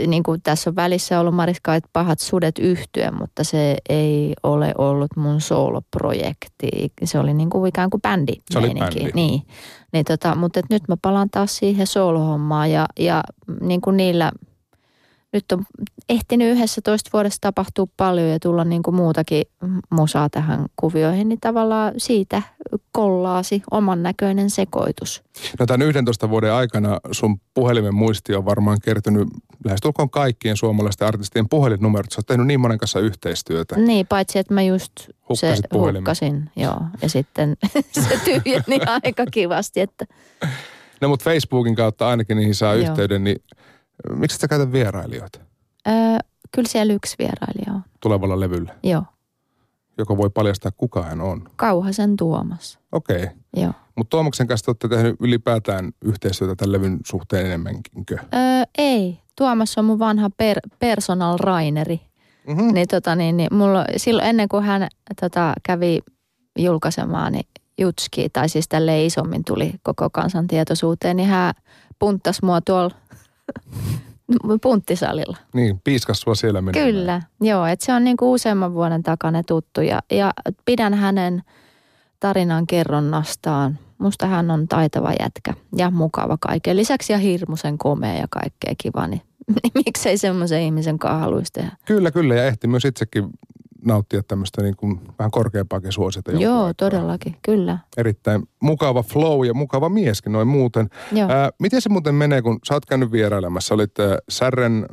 Niin 0.06 0.22
kuin 0.22 0.42
tässä 0.42 0.70
on 0.70 0.76
välissä 0.76 1.20
ollut 1.20 1.34
Mariska, 1.34 1.74
että 1.74 1.90
pahat 1.92 2.20
sudet 2.20 2.58
yhtyen, 2.58 3.14
mutta 3.14 3.44
se 3.44 3.76
ei 3.88 4.34
ole 4.42 4.74
ollut 4.78 5.16
mun 5.16 5.40
sooloprojekti. 5.40 6.68
Se 7.04 7.18
oli 7.18 7.34
niin 7.34 7.50
kuin 7.50 7.68
ikään 7.68 7.90
kuin 7.90 8.00
bändi. 8.02 8.32
Se 8.50 8.58
oli 8.58 8.74
bändi. 8.78 9.10
Niin. 9.14 9.42
Niin 9.92 10.04
tota, 10.04 10.34
mutta 10.34 10.60
nyt 10.70 10.82
mä 10.88 10.96
palaan 11.02 11.30
taas 11.30 11.56
siihen 11.56 11.86
soolohommaan 11.86 12.70
ja, 12.70 12.86
ja 13.00 13.22
niin 13.60 13.80
kuin 13.80 13.96
niillä, 13.96 14.32
nyt 15.32 15.52
on 15.52 15.64
ehtinyt 16.08 16.56
yhdessä 16.56 16.80
toista 16.80 17.10
vuodessa 17.12 17.38
tapahtua 17.40 17.86
paljon 17.96 18.28
ja 18.28 18.38
tulla 18.40 18.64
niin 18.64 18.82
kuin 18.82 18.94
muutakin 18.94 19.42
musaa 19.90 20.28
tähän 20.30 20.66
kuvioihin, 20.76 21.28
niin 21.28 21.40
tavallaan 21.40 21.92
siitä 21.96 22.42
kollaasi 22.92 23.62
oman 23.70 24.02
näköinen 24.02 24.50
sekoitus. 24.50 25.22
No 25.58 25.66
tämän 25.66 25.88
11 25.88 26.30
vuoden 26.30 26.52
aikana 26.52 27.00
sun 27.12 27.40
puhelimen 27.54 27.94
muisti 27.94 28.34
on 28.34 28.44
varmaan 28.44 28.78
kertynyt 28.84 29.28
lähestulkoon 29.64 30.10
kaikkien 30.10 30.56
suomalaisten 30.56 31.08
artistien 31.08 31.48
puhelinnumerot. 31.48 32.12
Sä 32.12 32.18
oot 32.18 32.26
tehnyt 32.26 32.46
niin 32.46 32.60
monen 32.60 32.78
kanssa 32.78 33.00
yhteistyötä. 33.00 33.76
Niin, 33.76 34.06
paitsi 34.06 34.38
että 34.38 34.54
mä 34.54 34.62
just 34.62 34.92
Hukkasit 35.28 35.56
se 35.56 35.68
puhelimen. 35.70 36.00
hukkasin, 36.00 36.50
joo. 36.56 36.80
Ja 37.02 37.08
sitten 37.08 37.56
se 38.08 38.20
tyhjeni 38.24 38.80
aika 39.04 39.26
kivasti, 39.30 39.80
että 39.80 40.06
No 41.00 41.08
mutta 41.08 41.24
Facebookin 41.24 41.74
kautta 41.74 42.08
ainakin 42.08 42.36
niihin 42.36 42.54
saa 42.54 42.74
Joo. 42.74 42.82
yhteyden, 42.82 43.24
niin 43.24 43.36
miksi 44.12 44.38
sä 44.38 44.48
käytä 44.48 44.72
vierailijoita 44.72 45.40
öö, 45.88 45.94
kyllä 46.50 46.68
siellä 46.68 46.92
yksi 46.92 47.16
vierailija 47.18 47.72
on. 47.72 47.82
tulevalla 48.00 48.40
levyllä, 48.40 48.74
Joo, 48.82 49.02
joka 49.98 50.16
voi 50.16 50.30
paljastaa 50.30 50.72
kuka 50.76 51.02
hän 51.02 51.20
on? 51.20 51.48
Kauhasen 51.56 52.16
Tuomas. 52.16 52.78
Okei. 52.92 53.22
Okay. 53.22 53.36
Joo. 53.56 53.72
Mutta 53.96 54.10
Tuomaksen 54.10 54.46
kanssa 54.46 54.64
te 54.64 54.70
olette 54.70 54.88
tehnyt 54.88 55.16
ylipäätään 55.20 55.92
yhteistyötä 56.04 56.56
tämän 56.56 56.72
levyn 56.72 56.98
suhteen 57.06 57.46
enemmänkinkö? 57.46 58.14
Öö, 58.14 58.64
ei, 58.78 59.20
Tuomas 59.36 59.78
on 59.78 59.84
mun 59.84 59.98
vanha 59.98 60.30
per, 60.36 60.60
personal 60.78 61.38
raineri. 61.38 62.00
Mm-hmm. 62.48 62.74
Niin, 62.74 62.88
tota, 62.88 63.16
niin, 63.16 63.36
niin 63.36 63.48
mulla, 63.52 63.84
silloin 63.96 64.28
ennen 64.28 64.48
kuin 64.48 64.64
hän 64.64 64.88
tota, 65.20 65.52
kävi 65.62 66.00
julkaisemaan, 66.58 67.32
niin 67.32 67.46
Jutski, 67.80 68.28
tai 68.28 68.48
siis 68.48 68.68
tälle 68.68 69.04
isommin 69.04 69.44
tuli 69.44 69.74
koko 69.82 70.10
kansan 70.10 70.46
tietoisuuteen, 70.46 71.16
niin 71.16 71.28
hän 71.28 71.54
punttasi 71.98 72.44
mua 72.44 72.60
tuolla 72.60 72.90
punttisalilla. 74.62 75.36
Niin, 75.54 75.80
piiskas 75.84 76.20
sua 76.20 76.34
siellä 76.34 76.62
menemään. 76.62 76.92
Kyllä, 76.92 77.22
joo, 77.40 77.66
että 77.66 77.86
se 77.86 77.92
on 77.92 78.04
niinku 78.04 78.32
useamman 78.32 78.74
vuoden 78.74 79.02
takana 79.02 79.42
tuttu 79.42 79.80
ja, 79.80 80.02
ja 80.10 80.32
pidän 80.64 80.94
hänen 80.94 81.42
tarinan 82.20 82.66
kerronnastaan. 82.66 83.78
Musta 83.98 84.26
hän 84.26 84.50
on 84.50 84.68
taitava 84.68 85.12
jätkä 85.20 85.54
ja 85.76 85.90
mukava 85.90 86.36
kaiken 86.40 86.76
lisäksi 86.76 87.12
ja 87.12 87.18
hirmuisen 87.18 87.78
komea 87.78 88.14
ja 88.14 88.26
kaikkea 88.30 88.74
kiva, 88.82 89.06
niin, 89.06 89.22
niin 89.48 89.72
miksei 89.86 90.18
semmoisen 90.18 90.62
ihmisen 90.62 90.98
kanssa 90.98 91.18
haluaisi 91.18 91.52
tehdä. 91.52 91.76
Kyllä, 91.84 92.10
kyllä. 92.10 92.34
Ja 92.34 92.46
ehti 92.46 92.66
myös 92.66 92.84
itsekin 92.84 93.30
nauttia 93.84 94.22
tämmöistä 94.22 94.62
niin 94.62 94.76
kuin 94.76 95.00
vähän 95.18 95.30
korkeampaakin 95.30 95.92
suosiota. 95.92 96.30
jonkun 96.30 96.44
Joo, 96.44 96.58
aikaa. 96.64 96.74
todellakin, 96.74 97.36
kyllä. 97.42 97.78
Erittäin 97.96 98.42
mukava 98.62 99.02
flow 99.02 99.46
ja 99.46 99.54
mukava 99.54 99.88
mieskin 99.88 100.32
noin 100.32 100.48
muuten. 100.48 100.88
Joo. 101.12 101.28
Ää, 101.30 101.50
miten 101.60 101.80
se 101.80 101.88
muuten 101.88 102.14
menee, 102.14 102.42
kun 102.42 102.58
sä 102.68 102.74
oot 102.74 102.86
käynyt 102.86 103.12
vierailemassa? 103.12 103.74
Olit 103.74 103.98
ää, 104.00 104.18
Särren 104.28 104.86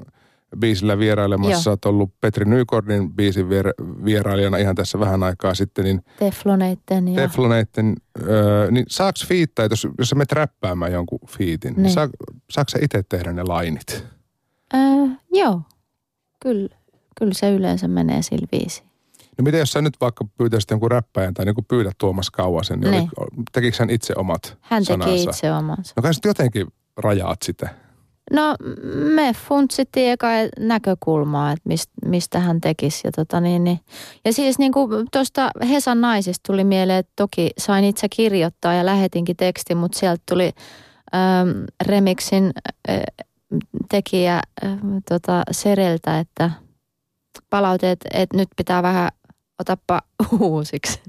biisillä 0.59 0.97
vierailemassa, 0.99 1.69
Joo. 1.69 1.73
oot 1.73 1.85
ollut 1.85 2.11
Petri 2.21 2.45
Nykordin 2.45 3.13
biisin 3.13 3.45
vier- 3.49 4.05
vierailijana 4.05 4.57
ihan 4.57 4.75
tässä 4.75 4.99
vähän 4.99 5.23
aikaa 5.23 5.53
sitten, 5.53 5.85
niin 5.85 6.01
Tefloneitten 6.19 7.07
ja... 7.07 7.15
Tefloneitten, 7.21 7.95
öö, 8.27 8.71
niin 8.71 8.85
saaks 8.89 9.27
fiittaa, 9.27 9.65
jos, 9.65 9.87
jos 9.97 10.09
sä 10.09 10.15
menet 10.15 10.31
räppäämään 10.31 10.91
jonkun 10.91 11.19
fiitin, 11.27 11.73
niin, 11.73 11.83
Niin. 11.83 11.93
saa, 11.93 12.09
saaks 12.49 12.71
sä 12.71 12.79
itse 12.81 13.03
tehdä 13.09 13.33
ne 13.33 13.43
lainit? 13.43 14.05
Ää, 14.73 14.81
joo, 15.33 15.61
kyllä, 16.41 16.69
kyllä 17.19 17.33
se 17.33 17.51
yleensä 17.51 17.87
menee 17.87 18.21
sillä 18.21 18.47
viisiin. 18.51 18.87
No 19.37 19.43
miten 19.43 19.59
jos 19.59 19.71
sä 19.71 19.81
nyt 19.81 19.93
vaikka 20.01 20.25
pyytäisit 20.37 20.71
jonkun 20.71 20.91
räppäjän 20.91 21.33
tai 21.33 21.45
niin 21.45 21.55
pyydät 21.67 21.97
Tuomas 21.97 22.31
Kauhasen, 22.31 22.79
niin, 22.79 22.91
Niin. 22.91 23.09
tekikö 23.51 23.77
hän 23.79 23.89
itse 23.89 24.13
omat 24.17 24.57
Hän 24.61 24.83
teki 24.85 24.93
sanansa? 25.03 25.29
itse 25.29 25.53
omansa. 25.53 25.93
No 25.97 26.01
kai 26.03 26.11
jotenkin 26.25 26.67
rajaat 26.97 27.41
sitä. 27.41 27.69
No 28.33 28.55
me 29.15 29.33
funtsittiin 29.47 30.11
eka 30.11 30.27
näkökulmaa, 30.59 31.51
että 31.51 31.61
mist, 31.67 31.91
mistä 32.05 32.39
hän 32.39 32.61
tekisi. 32.61 33.01
Ja, 33.07 33.11
tota 33.11 33.41
niin, 33.41 33.63
niin. 33.63 33.79
ja 34.25 34.33
siis 34.33 34.59
niin 34.59 34.71
kuin 34.71 35.07
tuosta 35.11 35.51
Hesan 35.69 36.01
naisista 36.01 36.47
tuli 36.51 36.63
mieleen, 36.63 36.99
että 36.99 37.13
toki 37.15 37.49
sain 37.57 37.85
itse 37.85 38.09
kirjoittaa 38.09 38.73
ja 38.73 38.85
lähetinkin 38.85 39.35
tekstin, 39.37 39.77
mutta 39.77 39.99
sieltä 39.99 40.23
tuli 40.29 40.51
äm, 41.15 41.65
remixin 41.85 42.51
äh, 42.89 42.99
tekijä 43.89 44.35
äh, 44.35 44.71
tota 45.09 45.43
Sereltä, 45.51 46.19
että 46.19 46.51
palauteet, 47.49 47.99
että 48.13 48.37
nyt 48.37 48.49
pitää 48.57 48.83
vähän 48.83 49.09
otappa 49.59 50.01
uusiksi. 50.39 51.01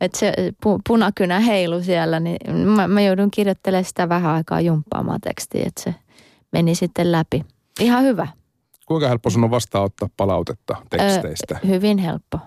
Että 0.00 0.18
se 0.18 0.34
pu, 0.62 0.80
punakynä 0.88 1.40
heilu 1.40 1.82
siellä, 1.82 2.20
niin 2.20 2.56
mä, 2.56 2.88
mä 2.88 3.00
joudun 3.00 3.30
kirjoittelemaan 3.30 3.84
sitä 3.84 4.08
vähän 4.08 4.34
aikaa 4.34 4.60
jumppaamaan 4.60 5.20
tekstiä, 5.20 5.64
että 5.66 5.82
se 5.82 5.94
meni 6.52 6.74
sitten 6.74 7.12
läpi. 7.12 7.44
Ihan 7.80 8.04
hyvä. 8.04 8.28
Kuinka 8.86 9.08
helppo 9.08 9.30
sun 9.30 9.44
on 9.44 9.50
vastaanottaa 9.50 10.08
palautetta 10.16 10.76
teksteistä? 10.90 11.60
Ö, 11.64 11.66
hyvin 11.66 11.98
helppo. 11.98 12.38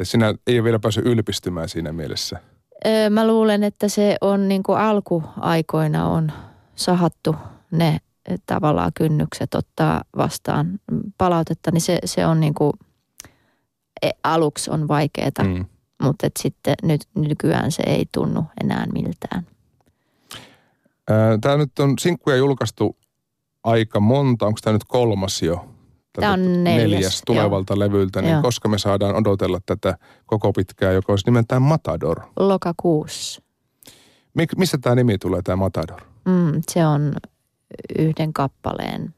Ö. 0.00 0.04
Sinä 0.04 0.34
ei 0.46 0.58
ole 0.58 0.64
vielä 0.64 0.78
päässyt 0.78 1.06
ylpistymään 1.06 1.68
siinä 1.68 1.92
mielessä. 1.92 2.38
Ö, 2.86 3.10
mä 3.10 3.26
luulen, 3.26 3.64
että 3.64 3.88
se 3.88 4.16
on 4.20 4.48
niin 4.48 4.62
kuin 4.62 4.78
alkuaikoina 4.78 6.08
on 6.08 6.32
sahattu 6.74 7.36
ne 7.70 7.98
tavallaan 8.46 8.92
kynnykset 8.94 9.54
ottaa 9.54 10.04
vastaan 10.16 10.80
palautetta, 11.18 11.70
niin 11.70 11.80
se, 11.80 11.98
se 12.04 12.26
on 12.26 12.40
niin 12.40 12.54
kuin, 12.54 12.72
e, 14.02 14.10
aluksi 14.24 14.70
on 14.70 14.88
vaikeaa, 14.88 15.44
mm. 15.44 15.64
Mutta 16.02 16.26
et 16.26 16.32
sitten 16.38 16.74
nyt 16.82 17.00
nykyään 17.14 17.72
se 17.72 17.82
ei 17.86 18.06
tunnu 18.14 18.44
enää 18.62 18.86
miltään. 18.92 19.46
Tämä 21.40 21.56
nyt 21.56 21.78
on 21.78 21.94
sinkkuja 21.98 22.36
julkaistu 22.36 22.96
aika 23.64 24.00
monta. 24.00 24.46
Onko 24.46 24.58
tämä 24.62 24.72
nyt 24.72 24.84
kolmas 24.88 25.42
jo? 25.42 25.68
Tää 26.20 26.32
on 26.32 26.64
neljäs, 26.64 27.22
tulevalta 27.26 27.78
levyltä. 27.78 28.22
Niin 28.22 28.32
Joo. 28.32 28.42
koska 28.42 28.68
me 28.68 28.78
saadaan 28.78 29.14
odotella 29.14 29.60
tätä 29.66 29.98
koko 30.26 30.52
pitkää, 30.52 30.92
joka 30.92 31.12
olisi 31.12 31.26
nimeltään 31.26 31.62
Matador. 31.62 32.20
Lokakuussa. 32.36 33.42
Mik, 34.34 34.56
mistä 34.56 34.78
tämä 34.78 34.94
nimi 34.94 35.18
tulee, 35.18 35.42
tämä 35.42 35.56
Matador? 35.56 36.00
Mm, 36.24 36.60
se 36.68 36.86
on 36.86 37.12
yhden 37.98 38.32
kappaleen 38.32 39.14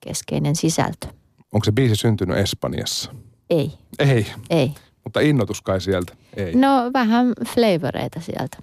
keskeinen 0.00 0.56
sisältö. 0.56 1.06
Onko 1.52 1.64
se 1.64 1.72
biisi 1.72 1.96
syntynyt 1.96 2.36
Espanjassa? 2.36 3.12
Ei, 3.50 3.72
Ei, 3.98 4.26
ei. 4.50 4.74
mutta 5.04 5.20
innotus 5.20 5.62
kai 5.62 5.80
sieltä? 5.80 6.16
Ei. 6.36 6.54
No 6.54 6.90
vähän 6.92 7.32
flavoreita 7.54 8.20
sieltä. 8.20 8.58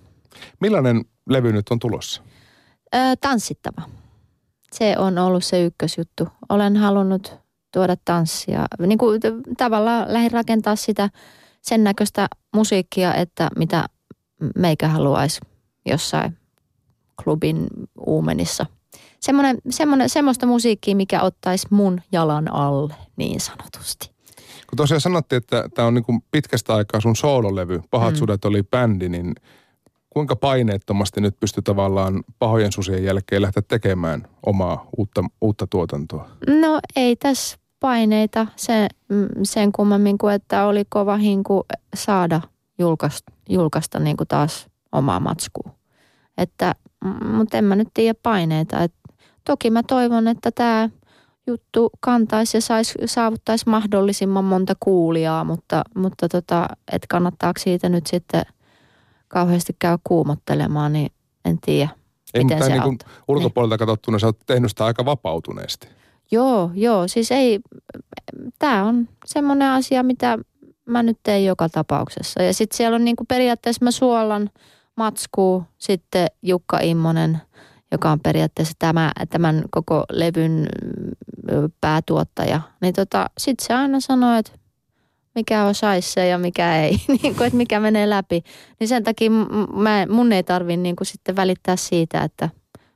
Millainen 0.60 1.06
levy 1.30 1.52
nyt 1.52 1.69
on 1.69 1.80
tulossa? 1.80 2.22
Ö, 2.95 2.98
tanssittava. 3.22 3.82
Se 4.74 4.95
on 4.98 5.17
ollut 5.17 5.43
se 5.43 5.63
ykkösjuttu. 5.65 6.28
Olen 6.50 6.78
halunnut 6.78 7.36
tuoda 7.74 7.95
tanssia. 8.06 8.65
Niin 8.80 8.98
kuin 8.98 9.22
tavallaan 9.58 10.13
lähdin 10.13 10.32
rakentaa 10.32 10.76
sitä 10.76 11.10
sen 11.62 11.84
näköistä 11.84 12.28
musiikkia, 12.56 13.13
että 13.15 13.50
mitä 13.58 13.86
meikä 14.56 14.88
haluaisi 14.88 15.39
jossain 15.86 16.38
klubin 17.24 17.67
uumenissa. 18.06 18.65
Semmoinen, 19.19 19.58
semmoinen, 19.69 20.10
semmoista 20.10 20.45
musiikkia, 20.45 20.95
mikä 20.95 21.21
ottaisi 21.21 21.67
mun 21.69 22.01
jalan 22.12 22.53
alle, 22.53 22.93
niin 23.15 23.39
sanotusti. 23.39 24.12
Kun 24.69 24.77
tosiaan 24.77 25.01
sanottiin, 25.01 25.38
että 25.38 25.69
tämä 25.73 25.88
on 25.88 25.93
niin 25.93 26.23
pitkästä 26.32 26.75
aikaa 26.75 27.01
sun 27.01 27.15
soololevy, 27.15 27.82
Pahat 27.91 28.13
Mm. 28.13 28.17
sudet 28.17 28.45
oli 28.45 28.63
bändi, 28.63 29.10
niin 29.10 29.36
kuinka 30.10 30.36
paineettomasti 30.36 31.21
nyt 31.21 31.39
pystyy 31.39 31.63
tavallaan 31.63 32.23
pahojen 32.39 32.71
susien 32.71 33.03
jälkeen 33.03 33.41
lähteä 33.41 33.63
tekemään 33.67 34.27
omaa 34.45 34.88
uutta, 34.97 35.23
uutta 35.41 35.67
tuotantoa? 35.67 36.29
No 36.62 36.79
ei 36.95 37.15
tässä 37.15 37.58
paineita 37.79 38.47
sen, 38.55 38.88
mm, 39.10 39.27
sen 39.43 39.71
kummemmin 39.71 40.17
kuin, 40.17 40.34
että 40.34 40.65
oli 40.65 40.84
kova 40.89 41.17
hinku 41.17 41.65
saada 41.95 42.41
julkaista, 42.79 43.32
julkaista 43.49 43.99
niin 43.99 44.17
kuin 44.17 44.27
taas 44.27 44.67
omaa 44.91 45.19
matskua. 45.19 45.71
Että, 46.38 46.75
mm, 47.05 47.27
mutta 47.27 47.58
en 47.58 47.63
mä 47.65 47.75
nyt 47.75 47.88
tiedä 47.93 48.19
paineita. 48.23 48.84
Et 48.84 48.93
toki 49.45 49.69
mä 49.69 49.84
toivon, 49.84 50.28
että 50.28 50.52
tämä 50.52 50.89
juttu 51.47 51.89
kantaisi 51.99 52.58
ja 52.58 52.62
sais, 52.62 52.93
saavuttaisi 53.06 53.69
mahdollisimman 53.69 54.45
monta 54.45 54.73
kuulijaa, 54.80 55.43
mutta, 55.43 55.84
mutta 55.95 56.30
tota, 56.30 56.67
et 56.91 57.08
kannattaako 57.08 57.60
siitä 57.60 57.89
nyt 57.89 58.08
sitten 58.08 58.43
kauheasti 59.28 59.75
käy 59.80 59.97
kuumottelemaan, 60.04 60.93
niin 60.93 61.12
en 61.45 61.58
tiedä. 61.62 61.89
Ei, 62.34 62.43
Miten 62.43 62.58
mutta 62.58 62.65
se 62.65 62.71
niin 62.71 62.84
kuin 62.84 62.91
auttaa? 62.91 63.23
ulkopuolelta 63.28 63.78
katsottuna 63.78 64.19
sä 64.19 64.28
oot 64.28 64.39
tehnyt 64.45 64.71
sitä 64.71 64.86
aika 64.86 65.06
vapautuneesti. 65.06 65.88
Joo, 66.32 66.71
joo. 66.73 67.08
Siis 67.08 67.32
ei, 67.32 67.60
tämä 68.60 68.86
on 68.86 69.10
semmoinen 69.25 69.69
asia, 69.69 70.04
mitä 70.04 70.38
mä 70.86 71.04
nyt 71.04 71.17
teen 71.23 71.45
joka 71.45 71.69
tapauksessa. 71.69 72.41
Ja 72.41 72.54
sitten 72.54 72.78
siellä 72.78 72.95
on 72.95 73.06
niinku 73.06 73.25
periaatteessa 73.25 73.86
mä 73.86 73.91
suolan 73.91 74.49
matskuu, 74.95 75.63
sitten 75.78 76.28
Jukka 76.41 76.80
Immonen, 76.80 77.41
joka 77.91 78.12
on 78.12 78.19
periaatteessa 78.19 78.73
tämä, 78.80 79.12
tämän 79.30 79.63
koko 79.71 80.04
levyn 80.12 80.67
päätuottaja. 81.82 82.62
Niin 82.82 82.93
tota, 82.93 83.30
sitten 83.38 83.67
se 83.67 83.73
aina 83.73 83.99
sanoo, 83.99 84.38
että 84.38 84.52
mikä 85.36 85.65
osaisi 85.65 86.12
se 86.12 86.28
ja 86.28 86.38
mikä 86.38 86.84
ei, 86.84 86.91
niin 87.23 87.36
kuin, 87.36 87.47
että 87.47 87.58
mikä 87.58 87.80
menee 87.80 88.10
läpi. 88.10 88.43
Niin 88.80 88.88
sen 88.88 89.04
takia 89.04 89.32
mä, 89.73 90.06
mun 90.10 90.32
ei 90.32 90.43
tarvi 90.43 90.78
niin 90.78 90.95
kuin 90.95 91.08
sitten 91.08 91.36
välittää 91.36 91.75
siitä, 91.75 92.21
että 92.21 92.49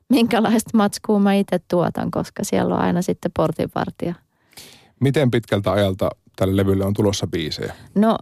minkälaista 0.10 0.77
matskua 0.77 1.19
mä 1.19 1.34
itse 1.34 1.60
tuotan, 1.67 2.12
koska 2.12 2.43
siellä 2.43 2.75
on 2.75 2.82
aina 2.82 3.01
sitten 3.01 3.32
portinvartija. 3.36 4.15
Miten 4.99 5.32
pitkältä 5.32 5.71
ajalta 5.71 6.10
tälle 6.36 6.56
levylle 6.56 6.86
on 6.86 6.93
tulossa 6.93 7.27
biisejä? 7.27 7.73
No 7.95 8.17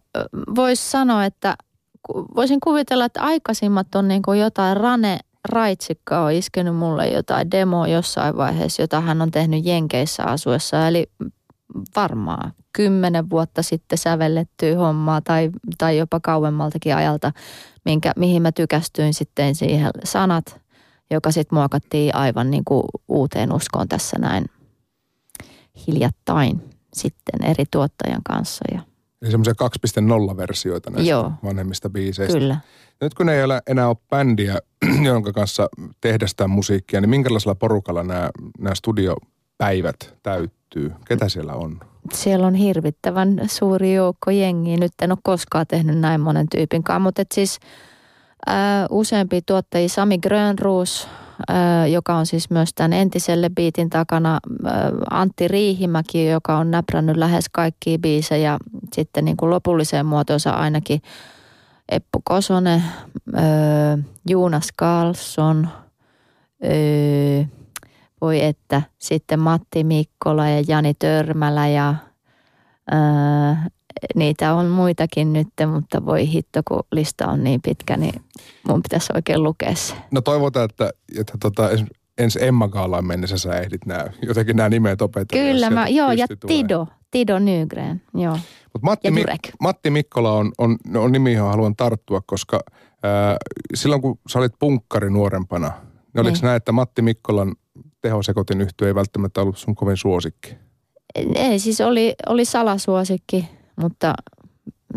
voisi 0.56 0.90
sanoa, 0.90 1.26
että 1.26 1.56
voisin 2.36 2.60
kuvitella, 2.60 3.06
että 3.06 3.22
aikaisimmat 3.22 3.96
on 3.96 4.08
niin 4.08 4.22
kuin 4.22 4.40
jotain 4.40 4.78
Rane, 4.78 5.20
Raitsikka 5.50 6.20
on 6.20 6.32
iskenyt 6.32 6.76
mulle 6.76 7.08
jotain 7.08 7.52
demoa 7.52 7.88
jossain 7.88 8.38
vaiheessa, 8.38 8.82
jota 8.82 9.02
hän 9.02 9.22
on 9.22 9.32
tehnyt 9.32 9.66
Jenkeissä 9.66 10.24
asuessa. 10.24 10.88
Eli 10.88 11.12
varmaan 11.96 12.54
kymmenen 12.74 13.30
vuotta 13.30 13.64
sitten 13.64 13.98
sävellettyä 13.98 14.78
hommaa 14.78 15.22
tai, 15.22 15.50
tai 15.78 15.98
jopa 15.98 16.20
kauemmaltakin 16.20 16.96
ajalta, 16.96 17.32
minkä, 17.86 18.12
mihin 18.16 18.42
mä 18.42 18.52
tykästyin 18.52 19.14
sitten 19.14 19.56
siihen 19.56 19.92
sanat, 20.04 20.62
joka 21.12 21.32
sitten 21.32 21.58
muokattiin 21.58 22.16
aivan 22.16 22.52
niin 22.52 22.66
kuin 22.66 22.84
uuteen 23.08 23.54
uskoon 23.54 23.88
tässä 23.88 24.20
näin 24.20 24.46
hiljattain 25.88 26.70
sitten 26.94 27.50
eri 27.50 27.64
tuottajan 27.72 28.22
kanssa. 28.24 28.66
Ja 28.74 28.82
Eli 29.22 29.32
semmoisia 29.32 29.54
2.0-versioita 29.54 30.90
näistä 30.90 31.10
Joo. 31.10 31.32
vanhemmista 31.44 31.90
biiseistä. 31.90 32.40
Kyllä. 32.40 32.58
Nyt 33.02 33.14
kun 33.14 33.30
ei 33.30 33.44
ole 33.44 33.62
enää 33.68 33.88
ole 33.88 33.98
bändiä, 34.10 34.60
jonka 35.12 35.34
kanssa 35.34 35.70
tehdä 36.02 36.28
sitä 36.28 36.48
musiikkia, 36.48 37.02
niin 37.02 37.10
minkälaisella 37.10 37.56
porukalla 37.56 38.04
nämä, 38.04 38.30
nämä 38.60 38.76
studiopäivät 38.76 40.14
täyttyy? 40.24 40.92
Ketä 41.08 41.30
siellä 41.30 41.54
on? 41.54 41.80
Siellä 42.14 42.48
on 42.48 42.54
hirvittävän 42.56 43.42
suuri 43.48 43.94
joukko 43.94 44.32
jengiä. 44.32 44.78
Nyt 44.78 44.92
en 45.02 45.12
ole 45.12 45.20
koskaan 45.24 45.68
tehnyt 45.68 46.00
näin 46.00 46.22
monen 46.22 46.50
tyypin 46.50 46.84
kanssa, 46.84 47.00
mutta 47.00 47.24
siis 47.34 47.60
ää, 48.48 48.88
useampi 48.90 49.42
tuottajia, 49.42 49.90
Sami 49.90 50.18
Grönruus, 50.18 51.08
joka 51.92 52.16
on 52.16 52.26
siis 52.26 52.50
myös 52.50 52.70
tämän 52.76 52.94
entiselle 52.94 53.50
biitin 53.50 53.90
takana. 53.90 54.40
Antti 55.10 55.48
Riihimäki, 55.48 56.28
joka 56.28 56.58
on 56.58 56.72
näprännyt 56.72 57.18
lähes 57.18 57.46
kaikkia 57.52 58.00
biisejä 58.00 58.58
sitten 58.94 59.26
niin 59.26 59.38
kuin 59.38 59.50
lopulliseen 59.50 60.06
muotoonsa 60.06 60.52
ainakin 60.52 61.02
Eppu 61.90 62.22
Kosonen, 62.24 62.84
Juunas 64.30 64.68
Karlsson, 64.76 65.68
voi 68.22 68.44
että 68.44 68.82
sitten 69.00 69.40
Matti 69.40 69.84
Mikkola 69.84 70.50
ja 70.50 70.64
Jani 70.68 70.94
Törmälä 70.94 71.68
ja 71.68 71.96
niitä 74.16 74.54
on 74.54 74.66
muitakin 74.66 75.34
nyt, 75.34 75.48
mutta 75.68 76.06
voi 76.06 76.28
hitto, 76.28 76.62
kun 76.68 76.84
lista 76.92 77.28
on 77.28 77.44
niin 77.44 77.62
pitkä, 77.62 77.98
niin 77.98 78.22
mun 78.68 78.84
pitäisi 78.84 79.14
oikein 79.16 79.44
lukea 79.44 79.76
se. 79.76 79.94
No 80.12 80.22
toivotaan, 80.22 80.70
että, 80.70 80.90
että 81.20 81.34
tota, 81.40 81.70
ensi 82.18 82.46
Emma 82.46 82.68
Gaalaan 82.68 83.08
mennessä 83.08 83.38
sä 83.38 83.60
ehdit 83.60 83.86
nämä, 83.86 84.06
jotenkin 84.22 84.56
nämä 84.56 84.70
nimet 84.70 85.02
opettaa. 85.02 85.40
Kyllä, 85.40 85.70
mä, 85.70 85.88
joo, 85.88 86.12
ja 86.12 86.26
Tido, 86.48 86.88
Tido 87.12 87.40
Nygren, 87.40 88.02
joo. 88.14 88.38
Mut 88.74 88.82
Matti, 88.82 89.08
ja 89.08 89.12
Mik- 89.12 89.56
Matti 89.60 89.90
Mikkola 89.90 90.34
on, 90.34 90.52
on, 90.58 90.78
on 90.96 91.12
nimi, 91.12 91.34
johon 91.34 91.52
haluan 91.52 91.76
tarttua, 91.76 92.22
koska 92.26 92.60
ää, 93.04 93.38
silloin 93.76 94.02
kun 94.02 94.20
sä 94.30 94.40
olit 94.40 94.54
punkkari 94.60 95.10
nuorempana, 95.10 95.68
niin 96.14 96.22
oliko 96.22 96.34
niin. 96.34 96.44
näin, 96.44 96.58
että 96.58 96.72
Matti 96.72 97.02
Mikkolan 97.02 97.56
tehosekotin 98.02 98.62
yhtiö 98.62 98.88
ei 98.88 98.96
välttämättä 98.96 99.42
ollut 99.42 99.58
sun 99.58 99.76
kovin 99.76 99.98
suosikki? 99.98 100.56
Ei, 101.36 101.60
siis 101.60 101.82
oli, 101.82 102.16
oli 102.28 102.46
salasuosikki 102.46 103.50
mutta 103.82 104.14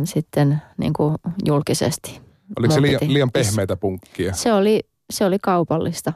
sitten 0.05 0.63
niin 0.79 0.93
kuin 0.93 1.17
julkisesti. 1.47 2.21
Oliko 2.59 2.75
se 2.75 2.83
liian, 2.83 3.01
liian 3.09 3.31
pehmeitä 3.31 3.77
punkkia? 3.77 4.33
Se 4.33 4.53
oli, 4.53 4.81
se 5.11 5.25
oli 5.25 5.39
kaupallista. 5.39 6.13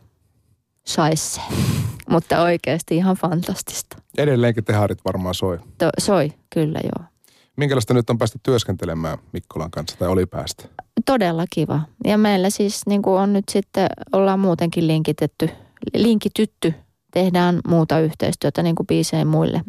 Saisse. 0.87 1.41
mutta 2.11 2.43
oikeasti 2.43 2.97
ihan 2.97 3.17
fantastista. 3.17 3.97
Edelleenkin 4.19 4.65
teharit 4.65 4.99
varmaan 5.05 5.35
soi. 5.35 5.59
To, 5.79 5.91
soi, 6.01 6.33
kyllä 6.55 6.81
joo. 6.83 7.09
Minkälaista 7.57 7.95
nyt 7.95 8.11
on 8.11 8.19
päästä 8.19 8.39
työskentelemään 8.43 9.19
Mikkolan 9.33 9.71
kanssa 9.71 9.99
tai 9.99 10.09
oli 10.09 10.27
päästä? 10.27 10.65
Todella 11.07 11.45
kiva. 11.51 11.81
Ja 12.05 12.19
meillä 12.19 12.51
siis 12.51 12.87
niin 12.87 13.03
kuin 13.03 13.21
on 13.21 13.33
nyt 13.33 13.45
sitten, 13.51 13.87
ollaan 14.13 14.41
muutenkin 14.41 14.87
linkitetty, 14.87 15.51
linkitytty, 15.95 16.75
tehdään 17.13 17.61
muuta 17.69 18.01
yhteistyötä 18.01 18.63
niin 18.63 18.75
kuin 18.75 18.87
biiseen 18.87 19.27
muille, 19.27 19.63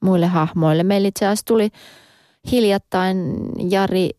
muille 0.00 0.26
hahmoille. 0.26 0.82
Meillä 0.82 1.08
itse 1.08 1.26
asiassa 1.26 1.44
tuli 1.44 1.70
hiljattain 2.50 3.36
Jari 3.70 4.10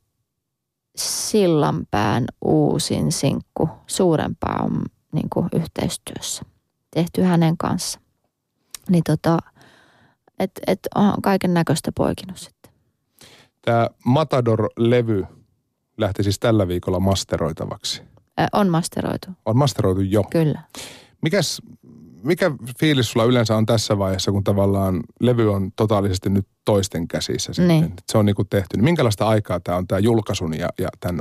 Sillanpään 0.95 2.25
uusin 2.41 3.11
sinkku 3.11 3.69
suurempaa 3.87 4.63
on 4.63 4.81
niin 5.13 5.29
kuin 5.29 5.49
yhteistyössä 5.53 6.43
tehty 6.91 7.21
hänen 7.21 7.57
kanssa. 7.57 7.99
Niin 8.89 9.03
tota, 9.03 9.39
että 10.39 10.61
et 10.67 10.79
on 10.95 11.21
kaiken 11.21 11.53
näköistä 11.53 11.91
poikinut 11.95 12.37
sitten. 12.37 12.71
Tämä 13.61 13.89
Matador-levy 14.05 15.25
lähti 15.97 16.23
siis 16.23 16.39
tällä 16.39 16.67
viikolla 16.67 16.99
masteroitavaksi. 16.99 18.01
Ä, 18.39 18.47
on 18.53 18.69
masteroitu. 18.69 19.29
On 19.45 19.57
masteroitu 19.57 20.01
jo. 20.01 20.23
Kyllä. 20.23 20.61
Mikäs 21.21 21.61
mikä 22.23 22.51
fiilis 22.79 23.11
sulla 23.11 23.25
yleensä 23.25 23.55
on 23.55 23.65
tässä 23.65 23.97
vaiheessa, 23.97 24.31
kun 24.31 24.43
tavallaan 24.43 24.99
levy 25.19 25.53
on 25.53 25.71
totaalisesti 25.75 26.29
nyt 26.29 26.47
toisten 26.65 27.07
käsissä 27.07 27.53
sitten? 27.53 27.67
Niin. 27.67 27.93
Se 28.11 28.17
on 28.17 28.25
niin 28.25 28.35
kuin 28.35 28.47
tehty. 28.49 28.77
Niin 28.77 28.83
minkälaista 28.83 29.27
aikaa 29.27 29.59
tämä 29.59 29.77
on 29.77 29.87
tämä 29.87 29.99
julkaisun 29.99 30.59
ja, 30.59 30.69
ja 30.79 30.89
tämän, 30.99 31.19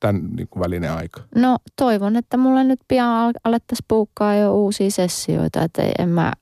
tämän 0.00 0.28
niin 0.36 0.48
kuin 0.50 0.60
välinen 0.60 0.92
aika? 0.92 1.20
No 1.34 1.58
toivon, 1.76 2.16
että 2.16 2.36
mulle 2.36 2.64
nyt 2.64 2.80
pian 2.88 3.32
alettaisiin 3.44 3.84
puukkaa 3.88 4.34
jo 4.34 4.54
uusia 4.54 4.90
sessioita. 4.90 5.62
Että 5.62 5.82
en 5.98 6.08
mä, 6.08 6.32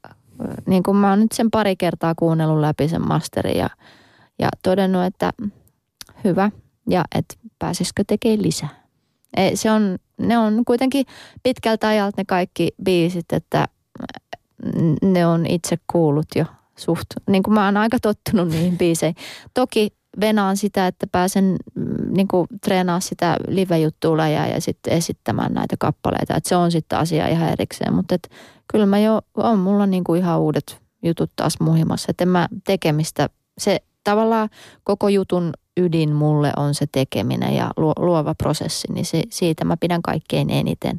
niin 0.67 0.83
kuin 0.83 0.97
mä 0.97 1.11
oon 1.11 1.21
nyt 1.21 1.33
sen 1.33 1.51
pari 1.51 1.77
kertaa 1.77 2.15
kuunnellut 2.15 2.61
läpi 2.61 2.89
sen 2.89 3.09
masterin 3.09 3.57
ja, 3.57 3.71
ja 4.39 4.49
todennut, 4.63 5.05
että 5.05 5.33
hyvä 6.25 6.51
ja 6.91 7.05
että 7.15 7.35
pääsisikö 7.59 8.05
tekemään 8.07 8.43
lisää. 8.43 8.87
Ei, 9.37 9.57
se 9.57 9.71
on, 9.71 9.99
ne 10.19 10.39
on 10.39 10.65
kuitenkin 10.65 11.07
pitkältä 11.43 11.89
ajalta 11.89 12.21
ne 12.21 12.25
kaikki 12.25 12.69
biisit, 12.85 13.33
että 13.33 13.67
ne 15.03 15.27
on 15.27 15.47
itse 15.47 15.77
kuullut 15.93 16.27
jo 16.37 16.45
suht. 16.77 17.07
Niin 17.29 17.43
kuin 17.43 17.55
mä 17.55 17.65
oon 17.65 17.77
aika 17.77 17.99
tottunut 18.03 18.49
niihin 18.49 18.79
biiseihin. 18.83 19.17
Toki 19.55 19.93
venaan 20.21 20.57
sitä, 20.57 20.87
että 20.87 21.07
pääsen 21.13 21.57
mm, 21.75 22.15
niin 22.17 22.29
kuin 22.29 22.47
treenaa 22.65 23.01
sitä 23.01 23.37
live-juttua 23.49 24.29
ja, 24.29 24.47
ja 24.47 24.61
sitten 24.61 24.93
esittämään 24.93 25.53
näitä 25.53 25.77
kappaleita. 25.79 26.37
Että 26.37 26.49
se 26.49 26.57
on 26.57 26.73
sitten 26.73 26.99
asia 26.99 27.29
ihan 27.29 27.49
erikseen. 27.49 27.95
Mutta 27.95 28.15
et, 28.15 28.31
kyllä 28.73 28.87
mä 28.87 28.99
jo, 28.99 29.21
on 29.35 29.59
mulla 29.59 29.87
niin 29.87 30.05
kuin 30.05 30.21
ihan 30.21 30.41
uudet 30.41 30.83
jutut 31.03 31.31
taas 31.37 31.61
muhimassa. 31.61 32.07
Että 32.11 32.27
mä 32.27 32.49
tekemistä, 32.65 33.29
se 33.59 33.81
tavallaan 34.05 34.49
koko 34.85 35.09
jutun 35.09 35.53
ydin 35.77 36.15
mulle 36.15 36.53
on 36.57 36.75
se 36.75 36.87
tekeminen 36.93 37.55
ja 37.55 37.71
luova 37.99 38.35
prosessi, 38.35 38.93
niin 38.93 39.05
se, 39.05 39.23
siitä 39.31 39.65
mä 39.65 39.77
pidän 39.77 40.03
kaikkein 40.03 40.51
eniten. 40.51 40.99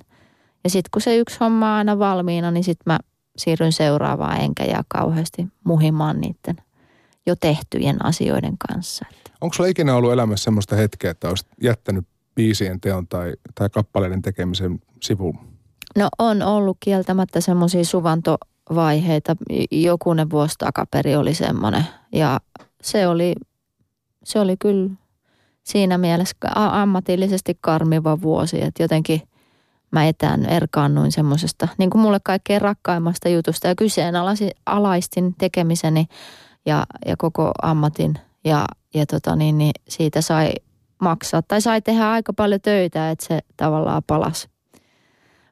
Ja 0.63 0.70
sitten 0.70 0.89
kun 0.91 1.02
se 1.02 1.17
yksi 1.17 1.38
homma 1.39 1.72
on 1.72 1.78
aina 1.78 2.00
valmiina, 2.00 2.52
niin 2.52 2.63
sitten 2.63 2.84
mä 2.86 3.00
siirryn 3.38 3.72
seuraavaan 3.72 4.41
enkä 4.41 4.65
jää 4.65 4.84
kauheasti 4.88 5.48
muhimaan 5.63 6.22
niiden 6.22 6.56
jo 7.26 7.36
tehtyjen 7.36 8.06
asioiden 8.06 8.58
kanssa. 8.58 9.06
Onko 9.41 9.54
sulla 9.54 9.70
ikinä 9.70 9.96
ollut 9.96 10.12
elämässä 10.12 10.43
semmoista 10.43 10.76
hetkeä, 10.76 11.12
että 11.12 11.30
olisit 11.30 11.48
jättänyt 11.62 12.08
biisien 12.36 12.82
teon 12.82 13.08
tai, 13.08 13.34
tai 13.56 13.70
kappaleiden 13.70 14.22
tekemisen 14.22 14.80
sivuun? 15.02 15.39
No 15.98 16.08
on 16.20 16.41
ollut 16.41 16.78
kieltämättä 16.80 17.41
semmoisia 17.41 17.86
suvantovaiheita. 17.86 19.36
Jokunen 19.72 20.30
vuosi 20.30 20.56
takaperi 20.58 21.15
oli 21.15 21.34
semmoinen. 21.34 21.84
Ja 22.12 22.39
se 22.82 23.08
oli, 23.08 23.36
se 24.24 24.39
oli 24.39 24.58
kyllä 24.58 24.89
siinä 25.63 25.98
mielessä 25.98 26.36
ammatillisesti 26.56 27.58
karmiva 27.62 28.22
vuosi, 28.22 28.63
että 28.63 28.84
jotenkin– 28.84 29.22
mä 29.91 30.08
etään 30.08 30.45
erkaannuin 30.45 31.12
semmoisesta, 31.12 31.67
niin 31.78 31.89
kuin 31.89 32.02
mulle 32.02 32.19
kaikkein 32.23 32.62
rakkaimmasta 32.62 33.30
jutusta 33.30 33.67
ja 33.67 33.76
kyseenalaistin 33.76 35.36
tekemiseni 35.38 36.06
ja, 36.65 36.86
ja 37.06 37.17
koko 37.17 37.52
ammatin 37.62 38.19
ja, 38.45 38.65
ja 38.93 39.06
tota 39.06 39.36
niin, 39.36 39.58
niin 39.58 39.71
siitä 39.88 40.21
sai 40.21 40.52
maksaa 41.02 41.41
tai 41.41 41.62
sai 41.62 41.82
tehdä 41.82 42.12
aika 42.12 42.34
paljon 42.34 42.62
töitä, 42.62 43.12
että 43.12 43.26
se 43.26 43.39
tavallaan 43.58 44.04
palasi, 44.08 44.50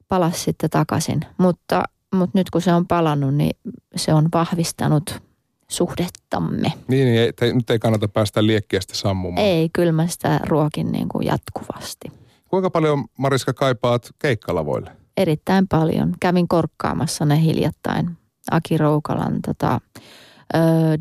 palasi 0.07 0.39
sitten 0.39 0.69
takaisin. 0.69 1.21
Mutta, 1.37 1.83
mutta 2.15 2.37
nyt 2.39 2.49
kun 2.49 2.61
se 2.61 2.73
on 2.73 2.87
palannut, 2.87 3.35
niin 3.35 3.57
se 3.95 4.13
on 4.13 4.29
vahvistanut 4.33 5.21
suhdettamme. 5.67 6.71
Niin, 6.87 7.05
niin 7.05 7.33
ei, 7.41 7.53
nyt 7.53 7.69
ei 7.69 7.79
kannata 7.79 8.07
päästä 8.07 8.45
liekkiästä 8.45 8.95
sammumaan. 8.95 9.47
Ei, 9.47 9.69
kyllä 9.73 9.91
mä 9.91 10.07
sitä 10.07 10.39
ruokin 10.43 10.91
niin 10.91 11.09
kuin 11.09 11.27
jatkuvasti. 11.27 12.24
Kuinka 12.55 12.69
paljon 12.69 13.05
Mariska 13.17 13.53
kaipaat 13.53 14.09
keikkalavoille? 14.19 14.91
Erittäin 15.17 15.67
paljon. 15.67 16.13
Kävin 16.19 16.47
korkkaamassa 16.47 17.25
ne 17.25 17.41
hiljattain. 17.41 18.17
Aki 18.51 18.77
Roukalan 18.77 19.41
tota, 19.41 19.81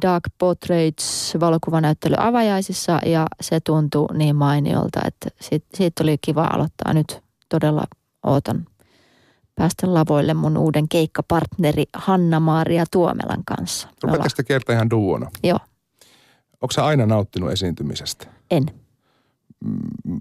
Dark 0.02 0.24
Portraits 0.38 1.34
valokuvanäyttely 1.40 2.14
avajaisissa 2.18 2.98
ja 3.06 3.26
se 3.40 3.60
tuntui 3.60 4.06
niin 4.16 4.36
mainiolta, 4.36 5.00
että 5.06 5.28
siitä, 5.40 5.66
siitä 5.74 6.02
oli 6.02 6.18
kiva 6.20 6.44
aloittaa 6.44 6.92
nyt. 6.94 7.22
Todella 7.48 7.84
ootan 8.26 8.66
päästä 9.54 9.94
lavoille 9.94 10.34
mun 10.34 10.58
uuden 10.58 10.88
keikkapartneri 10.88 11.84
Hanna-Maaria 11.96 12.84
Tuomelan 12.90 13.44
kanssa. 13.44 13.88
Rupeatteko 14.02 14.34
te 14.36 14.42
kertaa 14.42 14.74
ihan 14.74 14.90
duona? 14.90 15.30
Joo. 15.42 15.58
Onko 16.60 16.74
aina 16.82 17.06
nauttinut 17.06 17.50
esiintymisestä? 17.50 18.26
En 18.50 18.83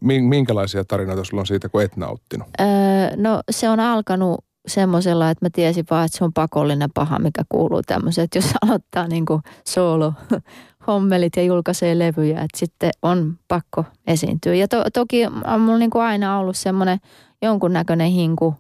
minkälaisia 0.02 0.86
tarinoita 0.86 1.24
sulla 1.24 1.42
on 1.42 1.48
siitä, 1.48 1.70
kun 1.70 1.82
et 1.82 1.98
nauttinut? 1.98 2.48
Öö, 2.62 2.68
no 3.16 3.42
se 3.52 3.70
on 3.70 3.80
alkanut 3.80 4.46
semmoisella, 4.68 5.30
että 5.30 5.46
mä 5.46 5.50
tiesin 5.50 5.86
vaan, 5.92 6.06
että 6.06 6.18
se 6.18 6.24
on 6.24 6.34
pakollinen 6.34 6.90
paha, 6.94 7.20
mikä 7.20 7.44
kuuluu 7.50 7.82
tämmöiset, 7.82 8.36
jos 8.36 8.46
aloittaa 8.62 9.08
niin 9.08 9.26
kuin 9.26 9.42
solo 9.68 10.14
hommelit 10.88 11.36
ja 11.36 11.44
julkaisee 11.44 12.00
levyjä, 12.00 12.42
että 12.42 12.60
sitten 12.60 12.92
on 13.02 13.38
pakko 13.48 13.86
esiintyä. 14.08 14.56
Ja 14.56 14.68
to, 14.68 14.84
toki 14.94 15.26
on 15.26 15.62
mulla 15.62 15.78
niin 15.78 15.90
kuin 15.90 16.04
aina 16.04 16.40
ollut 16.40 16.58
semmoinen 16.58 17.00
jonkunnäköinen 17.42 18.12
hinku 18.12 18.56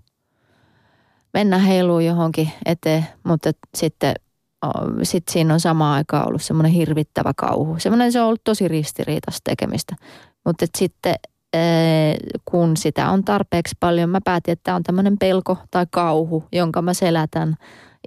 mennä 1.34 1.58
heiluun 1.58 2.06
johonkin 2.06 2.52
eteen, 2.66 3.08
mutta 3.24 3.52
sitten 3.76 4.14
sit 5.04 5.24
siinä 5.32 5.54
on 5.54 5.60
samaan 5.60 5.96
aikaan 5.96 6.28
ollut 6.28 6.44
semmoinen 6.44 6.72
hirvittävä 6.72 7.32
kauhu. 7.38 7.76
Semmoinen 7.80 8.12
se 8.12 8.22
on 8.22 8.28
ollut 8.28 8.44
tosi 8.44 8.68
ristiriitasta 8.68 9.42
tekemistä. 9.44 9.96
Mutta 10.46 10.66
sitten 10.78 11.16
kun 12.46 12.78
sitä 12.78 13.10
on 13.10 13.24
tarpeeksi 13.24 13.76
paljon, 13.80 14.10
mä 14.10 14.20
päätin, 14.26 14.52
että 14.52 14.64
tämä 14.64 14.76
on 14.76 14.84
tämmöinen 14.84 15.18
pelko 15.18 15.58
tai 15.72 15.88
kauhu, 15.92 16.44
jonka 16.52 16.82
mä 16.82 16.94
selätän 16.94 17.56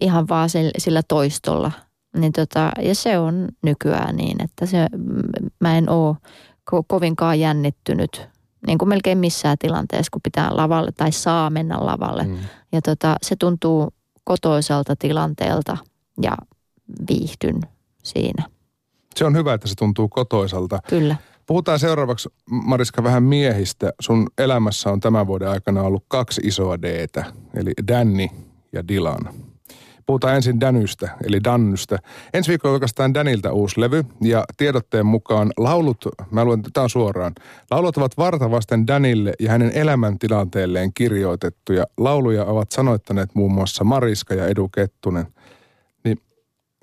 ihan 0.01 0.29
vaan 0.29 0.49
sillä 0.79 1.03
toistolla. 1.09 1.73
Niin 2.17 2.33
tota, 2.33 2.71
ja 2.83 2.95
se 2.95 3.19
on 3.19 3.49
nykyään 3.63 4.17
niin, 4.17 4.43
että 4.45 4.67
se, 4.67 4.87
mä 5.61 5.79
en 5.79 5.91
ole 5.91 6.17
ko- 6.71 6.85
kovinkaan 6.87 7.41
jännittynyt 7.41 8.29
niin 8.67 8.79
kuin 8.79 8.89
melkein 8.89 9.19
missään 9.19 9.59
tilanteessa, 9.59 10.11
kun 10.13 10.23
pitää 10.23 10.57
lavalle 10.57 10.93
tai 10.93 11.13
saa 11.13 11.51
mennä 11.51 11.77
lavalle. 11.81 12.25
Mm. 12.25 12.39
Ja 12.73 12.83
tota, 12.83 13.17
se 13.23 13.37
tuntuu 13.37 13.93
kotoiselta 14.25 14.97
tilanteelta 14.97 15.77
ja 16.23 16.37
viihdyn 17.09 17.61
siinä. 18.03 18.45
Se 19.17 19.25
on 19.25 19.37
hyvä, 19.37 19.55
että 19.55 19.69
se 19.69 19.75
tuntuu 19.75 20.09
kotoisalta. 20.09 20.79
Kyllä. 20.89 21.17
Puhutaan 21.47 21.79
seuraavaksi, 21.79 22.29
Mariska, 22.51 23.03
vähän 23.03 23.23
miehistä. 23.23 23.93
Sun 24.01 24.27
elämässä 24.39 24.91
on 24.91 25.01
tämän 25.01 25.27
vuoden 25.27 25.49
aikana 25.49 25.83
ollut 25.83 26.05
kaksi 26.09 26.41
isoa 26.45 26.83
d 26.83 27.07
eli 27.55 27.73
Danny 27.89 28.27
ja 28.73 28.89
Dylan. 28.89 29.35
Puhutaan 30.07 30.37
ensin 30.37 30.61
Danystä, 30.61 31.11
eli 31.25 31.45
Dannystä. 31.45 31.99
Ensi 32.35 32.49
viikolla 32.49 32.73
julkaistaan 32.73 33.15
Danilta 33.15 33.53
uusi 33.53 33.81
levy, 33.81 34.05
ja 34.21 34.45
tiedotteen 34.57 35.07
mukaan 35.07 35.53
laulut, 35.57 36.09
mä 36.31 36.45
luen 36.45 36.63
tätä 36.63 36.89
suoraan, 36.89 37.33
laulut 37.71 37.97
ovat 37.97 38.17
vartavasten 38.19 38.87
Danille 38.87 39.33
ja 39.41 39.51
hänen 39.51 39.73
elämäntilanteelleen 39.75 40.93
kirjoitettuja. 40.95 41.85
Lauluja 41.99 42.45
ovat 42.45 42.73
sanoittaneet 42.73 43.35
muun 43.35 43.53
muassa 43.53 43.85
Mariska 43.85 44.35
ja 44.35 44.47
Edu 44.47 44.69
Kettunen. 44.69 45.27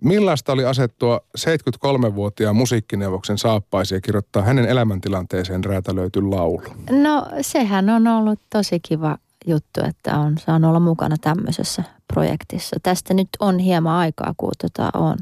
Millaista 0.04 0.54
oli 0.54 0.66
asettua 0.66 1.22
73-vuotiaan 1.40 2.56
musiikkineuvoksen 2.56 3.38
saappaisia 3.38 3.98
ja 3.98 4.02
kirjoittaa 4.02 4.44
hänen 4.44 4.66
elämäntilanteeseen 4.66 5.64
räätälöity 5.64 6.22
laulu? 6.22 6.62
No 6.92 7.26
sehän 7.42 7.90
on 7.90 8.08
ollut 8.08 8.40
tosi 8.50 8.80
kiva 8.80 9.18
juttu, 9.48 9.82
että 9.90 10.20
on 10.20 10.38
saanut 10.38 10.70
olla 10.70 10.80
mukana 10.80 11.16
tämmöisessä 11.22 11.84
projektissa. 12.14 12.76
Tästä 12.84 13.14
nyt 13.14 13.30
on 13.40 13.60
hieman 13.60 13.96
aikaa, 13.96 14.34
kun 14.38 14.52
tota 14.62 14.90
on 14.94 15.18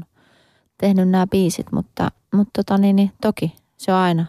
tehnyt 0.78 1.08
nämä 1.08 1.26
biisit, 1.26 1.66
mutta, 1.72 2.10
mutta 2.34 2.50
tota 2.62 2.78
niin, 2.78 2.96
niin, 2.96 3.12
toki 3.20 3.52
se 3.76 3.92
on 3.92 3.98
aina, 3.98 4.26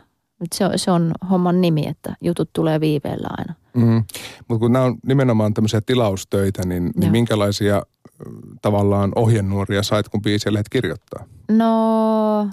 se 0.55 0.65
on, 0.65 0.71
se 0.79 0.91
on 0.91 1.11
homman 1.29 1.61
nimi, 1.61 1.87
että 1.87 2.15
jutut 2.21 2.49
tulee 2.53 2.79
viiveellä 2.79 3.27
aina. 3.37 3.53
Mm. 3.73 4.03
Mutta 4.47 4.59
kun 4.59 4.73
nämä 4.73 4.85
on 4.85 4.97
nimenomaan 5.05 5.53
tämmöisiä 5.53 5.81
tilaustöitä, 5.81 6.65
niin, 6.65 6.91
niin 6.95 7.11
minkälaisia 7.11 7.81
tavallaan 8.61 9.11
ohjenuoria 9.15 9.83
sait, 9.83 10.09
kun 10.09 10.21
biisiä 10.21 10.53
lähdet 10.53 10.69
kirjoittaa? 10.69 11.25
No, 11.51 12.47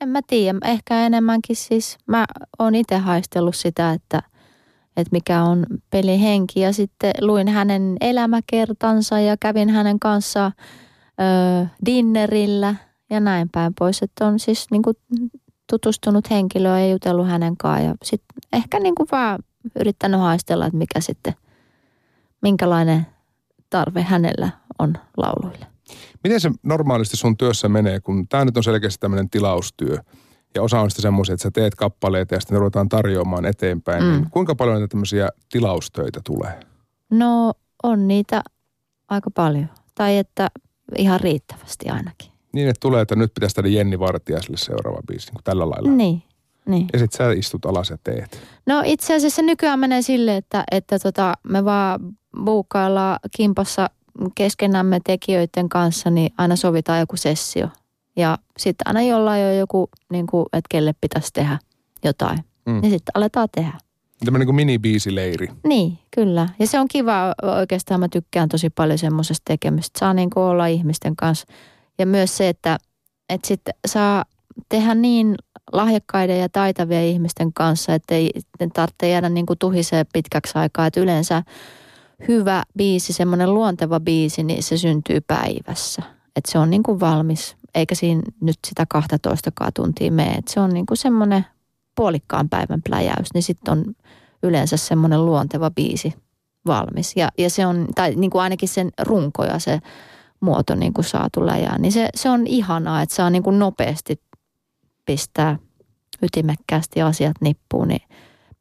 en 0.00 0.08
mä 0.08 0.20
tiedä. 0.26 0.58
Ehkä 0.64 1.06
enemmänkin 1.06 1.56
siis, 1.56 1.98
mä 2.06 2.24
oon 2.58 2.74
itse 2.74 2.98
haistellut 2.98 3.56
sitä, 3.56 3.92
että, 3.92 4.22
että 4.96 5.12
mikä 5.12 5.42
on 5.42 5.66
pelihenki. 5.90 6.60
Ja 6.60 6.72
sitten 6.72 7.12
luin 7.20 7.48
hänen 7.48 7.96
elämäkertansa 8.00 9.20
ja 9.20 9.36
kävin 9.40 9.70
hänen 9.70 10.00
kanssaan 10.00 10.52
ö, 11.20 11.66
dinnerillä 11.86 12.74
ja 13.10 13.20
näin 13.20 13.48
päin 13.52 13.72
pois. 13.78 14.02
Että 14.02 14.26
on 14.26 14.38
siis 14.38 14.66
niin 14.70 14.82
kuin 14.82 14.96
tutustunut 15.70 16.30
henkilöön 16.30 16.80
ja 16.80 16.90
jutellut 16.90 17.28
hänen 17.28 17.56
kanssaan. 17.56 17.84
Ja 17.84 17.94
sitten 18.04 18.36
ehkä 18.52 18.80
niin 18.80 18.94
kuin 18.94 19.08
vaan 19.12 19.38
yrittänyt 19.80 20.20
haistella, 20.20 20.66
että 20.66 20.78
mikä 20.78 21.00
sitten, 21.00 21.34
minkälainen 22.42 23.06
tarve 23.70 24.02
hänellä 24.02 24.48
on 24.78 24.94
lauluille. 25.16 25.66
Miten 26.24 26.40
se 26.40 26.50
normaalisti 26.62 27.16
sun 27.16 27.36
työssä 27.36 27.68
menee, 27.68 28.00
kun 28.00 28.28
tämä 28.28 28.44
nyt 28.44 28.56
on 28.56 28.64
selkeästi 28.64 29.00
tämmöinen 29.00 29.30
tilaustyö 29.30 29.96
ja 30.54 30.62
osa 30.62 30.80
on 30.80 30.90
sitten 30.90 31.02
semmoisia, 31.02 31.32
että 31.32 31.42
sä 31.42 31.50
teet 31.50 31.74
kappaleita 31.74 32.34
ja 32.34 32.40
sitten 32.40 32.58
ruvetaan 32.58 32.88
tarjoamaan 32.88 33.46
eteenpäin. 33.46 34.04
Mm. 34.04 34.10
Niin 34.10 34.30
kuinka 34.30 34.54
paljon 34.54 34.74
näitä 34.74 34.88
tämmöisiä 34.88 35.28
tilaustöitä 35.52 36.20
tulee? 36.24 36.60
No 37.10 37.52
on 37.82 38.08
niitä 38.08 38.42
aika 39.08 39.30
paljon. 39.30 39.68
Tai 39.94 40.18
että 40.18 40.48
ihan 40.98 41.20
riittävästi 41.20 41.88
ainakin. 41.88 42.30
Niin, 42.52 42.68
että 42.68 42.80
tulee, 42.80 43.02
että 43.02 43.16
nyt 43.16 43.34
pitäisi 43.34 43.54
tehdä 43.54 43.68
Jenni 43.68 43.98
Vartiaiselle 43.98 44.56
seuraava 44.56 45.00
biisi, 45.06 45.26
niin 45.26 45.34
kuin 45.34 45.44
tällä 45.44 45.70
lailla. 45.70 45.90
Niin, 45.90 46.22
niin. 46.66 46.86
Ja 46.92 46.98
sitten 46.98 47.26
sä 47.26 47.32
istut 47.32 47.66
alas 47.66 47.90
ja 47.90 47.98
teet. 48.04 48.42
No 48.66 48.82
itse 48.84 49.14
asiassa 49.14 49.42
nykyään 49.42 49.78
menee 49.78 50.02
silleen, 50.02 50.36
että, 50.36 50.64
että 50.70 50.98
tota, 50.98 51.34
me 51.42 51.64
vaan 51.64 52.00
buukkaillaan 52.44 53.18
kimpassa 53.36 53.90
keskenämme 54.34 55.00
tekijöiden 55.04 55.68
kanssa, 55.68 56.10
niin 56.10 56.32
aina 56.38 56.56
sovitaan 56.56 57.00
joku 57.00 57.16
sessio. 57.16 57.68
Ja 58.16 58.38
sitten 58.58 58.86
aina 58.86 59.02
jollain 59.02 59.44
on 59.44 59.56
joku, 59.56 59.88
niin 60.12 60.26
kuin, 60.26 60.46
että 60.52 60.68
kelle 60.68 60.94
pitäisi 61.00 61.32
tehdä 61.32 61.58
jotain. 62.04 62.38
Mm. 62.66 62.76
Ja 62.76 62.90
sitten 62.90 63.12
aletaan 63.14 63.48
tehdä. 63.54 63.72
Tämmöinen 64.24 64.46
kuin 64.46 64.56
mini-biisileiri. 64.56 65.48
Niin, 65.66 65.98
kyllä. 66.14 66.48
Ja 66.58 66.66
se 66.66 66.80
on 66.80 66.88
kiva. 66.88 67.34
Oikeastaan 67.58 68.00
mä 68.00 68.08
tykkään 68.08 68.48
tosi 68.48 68.70
paljon 68.70 68.98
semmoisesta 68.98 69.42
tekemistä. 69.44 69.98
Saa 69.98 70.14
niin 70.14 70.30
kuin 70.30 70.44
olla 70.44 70.66
ihmisten 70.66 71.16
kanssa. 71.16 71.46
Ja 71.98 72.06
myös 72.06 72.36
se, 72.36 72.48
että, 72.48 72.78
että 73.28 73.48
sitten 73.48 73.74
saa 73.86 74.24
tehdä 74.68 74.94
niin 74.94 75.34
lahjakkaiden 75.72 76.40
ja 76.40 76.48
taitavia 76.48 77.02
ihmisten 77.02 77.52
kanssa, 77.52 77.94
että 77.94 78.14
ei 78.14 78.30
tarvitse 78.72 79.08
jäädä 79.08 79.28
niin 79.28 79.46
kuin 79.46 79.58
tuhiseen 79.58 80.06
pitkäksi 80.12 80.58
aikaa. 80.58 80.86
Että 80.86 81.00
yleensä 81.00 81.42
hyvä 82.28 82.62
biisi, 82.76 83.12
semmoinen 83.12 83.54
luonteva 83.54 84.00
biisi, 84.00 84.42
niin 84.42 84.62
se 84.62 84.76
syntyy 84.76 85.20
päivässä. 85.20 86.02
Että 86.36 86.52
se 86.52 86.58
on 86.58 86.70
niin 86.70 86.82
kuin 86.82 87.00
valmis, 87.00 87.56
eikä 87.74 87.94
siinä 87.94 88.22
nyt 88.40 88.58
sitä 88.66 88.86
12 88.88 89.50
tuntia 89.74 90.10
mene. 90.10 90.32
Että 90.32 90.52
se 90.52 90.60
on 90.60 90.70
niin 90.70 90.86
kuin 90.86 90.98
semmoinen 90.98 91.46
puolikkaan 91.94 92.48
päivän 92.48 92.82
pläjäys, 92.82 93.34
niin 93.34 93.42
sitten 93.42 93.72
on 93.72 93.84
yleensä 94.42 94.76
semmoinen 94.76 95.26
luonteva 95.26 95.70
biisi 95.70 96.14
valmis. 96.66 97.12
Ja, 97.16 97.28
ja 97.38 97.50
se 97.50 97.66
on, 97.66 97.86
tai 97.94 98.14
niin 98.14 98.30
kuin 98.30 98.42
ainakin 98.42 98.68
sen 98.68 98.90
runko 99.02 99.44
ja 99.44 99.58
se 99.58 99.80
muoto 100.40 100.74
niin 100.74 100.92
kuin 100.92 101.04
saatu 101.04 101.46
läjään, 101.46 101.82
niin 101.82 101.92
se, 101.92 102.08
se 102.14 102.30
on 102.30 102.46
ihanaa, 102.46 103.02
että 103.02 103.14
saa 103.14 103.30
niin 103.30 103.42
kuin 103.42 103.58
nopeasti 103.58 104.20
pistää 105.04 105.58
ytimekkäästi 106.22 107.02
asiat 107.02 107.36
nippuun, 107.40 107.88
niin 107.88 108.02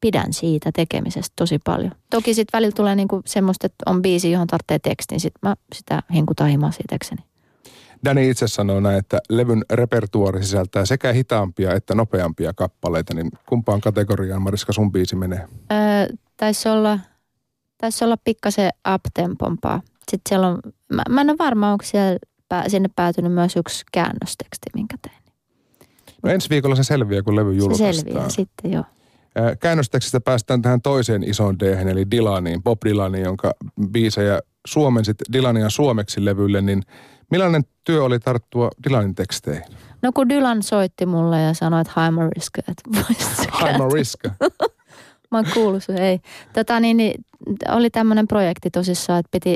pidän 0.04 0.34
siitä 0.34 0.70
tekemisestä 0.76 1.34
tosi 1.36 1.60
paljon. 1.64 1.92
Toki 2.10 2.34
sitten 2.34 2.58
välillä 2.58 2.76
tulee 2.76 2.96
niinku 2.96 3.22
semmoista, 3.26 3.66
että 3.66 3.84
on 3.86 4.02
biisi, 4.02 4.32
johon 4.32 4.48
tarvitsee 4.48 4.80
tekstin, 4.80 5.20
sitten 5.20 5.50
mä 5.50 5.56
sitä 5.76 6.04
henkutan 6.14 6.48
himasiitekseni. 6.48 7.24
Dani 8.06 8.30
itse 8.30 8.48
sanoo 8.48 8.80
näin, 8.80 8.98
että 8.98 9.20
levyn 9.30 9.66
repertuaari 9.72 10.44
sisältää 10.44 10.86
sekä 10.86 11.14
hitaampia 11.14 11.74
että 11.74 11.96
nopeampia 11.96 12.54
kappaleita, 12.54 13.14
niin 13.14 13.32
kumpaan 13.46 13.82
kategoriaan 13.82 14.42
Mariska 14.42 14.74
sun 14.74 14.92
biisi 14.92 15.16
menee? 15.16 15.48
Öö, 15.72 16.16
taisi 16.38 16.70
olla, 16.70 17.00
taisi 17.78 18.06
olla 18.06 18.18
pikkasen 18.24 18.70
uptempompaa. 18.96 19.82
Sitten 20.12 20.30
siellä 20.30 20.48
on, 20.48 20.60
mä, 20.94 21.04
mä 21.10 21.22
en 21.22 21.30
ole 21.30 21.38
varma, 21.40 21.72
onko 21.72 21.84
siellä, 21.84 22.20
sinne 22.68 22.90
päätynyt 22.96 23.34
myös 23.34 23.56
yksi 23.56 23.86
käännösteksti, 23.92 24.70
minkä 24.74 24.98
tein. 25.02 25.24
No 26.24 26.30
ensi 26.30 26.50
viikolla 26.50 26.76
se 26.76 26.84
selviää, 26.84 27.22
kun 27.22 27.36
levy 27.36 27.54
julkaistaan. 27.54 27.94
Se 27.94 28.00
selviää 28.02 28.30
sitten, 28.30 28.72
joo. 28.72 28.84
Käännöstekstistä 29.60 30.20
päästään 30.20 30.62
tähän 30.62 30.82
toiseen 30.82 31.24
isoon 31.24 31.60
d 31.60 31.62
eli 31.62 32.12
Dylaniin, 32.12 32.64
Bob 32.64 32.80
Dylaniin, 32.86 33.24
jonka 33.24 33.54
biisejä 33.92 34.40
suomensit 34.68 35.18
Dylania 35.34 35.70
suomeksi 35.70 36.26
levylle, 36.26 36.62
niin 36.62 36.84
millainen 37.32 37.64
työ 37.84 38.04
oli 38.04 38.20
tarttua 38.20 38.70
Dylanin 38.84 39.16
teksteihin? 39.16 39.64
No 40.02 40.12
kun 40.12 40.30
Dylan 40.30 40.64
soitti 40.64 41.06
mulle 41.06 41.42
ja 41.42 41.54
sanoi, 41.54 41.82
että 41.82 42.06
hi 42.06 42.12
Mariska, 42.12 42.62
että 42.68 43.04
Hi 43.64 43.78
Mariska. 43.78 44.30
Mä 45.32 45.38
oon 45.38 45.46
kuullut 45.54 45.84
sun, 45.84 45.98
ei. 45.98 46.20
Tota, 46.54 46.80
niin, 46.80 46.98
niin, 46.98 47.26
oli 47.70 47.90
tämmöinen 47.90 48.28
projekti 48.28 48.70
tosissaan, 48.72 49.20
että 49.20 49.30
piti 49.32 49.56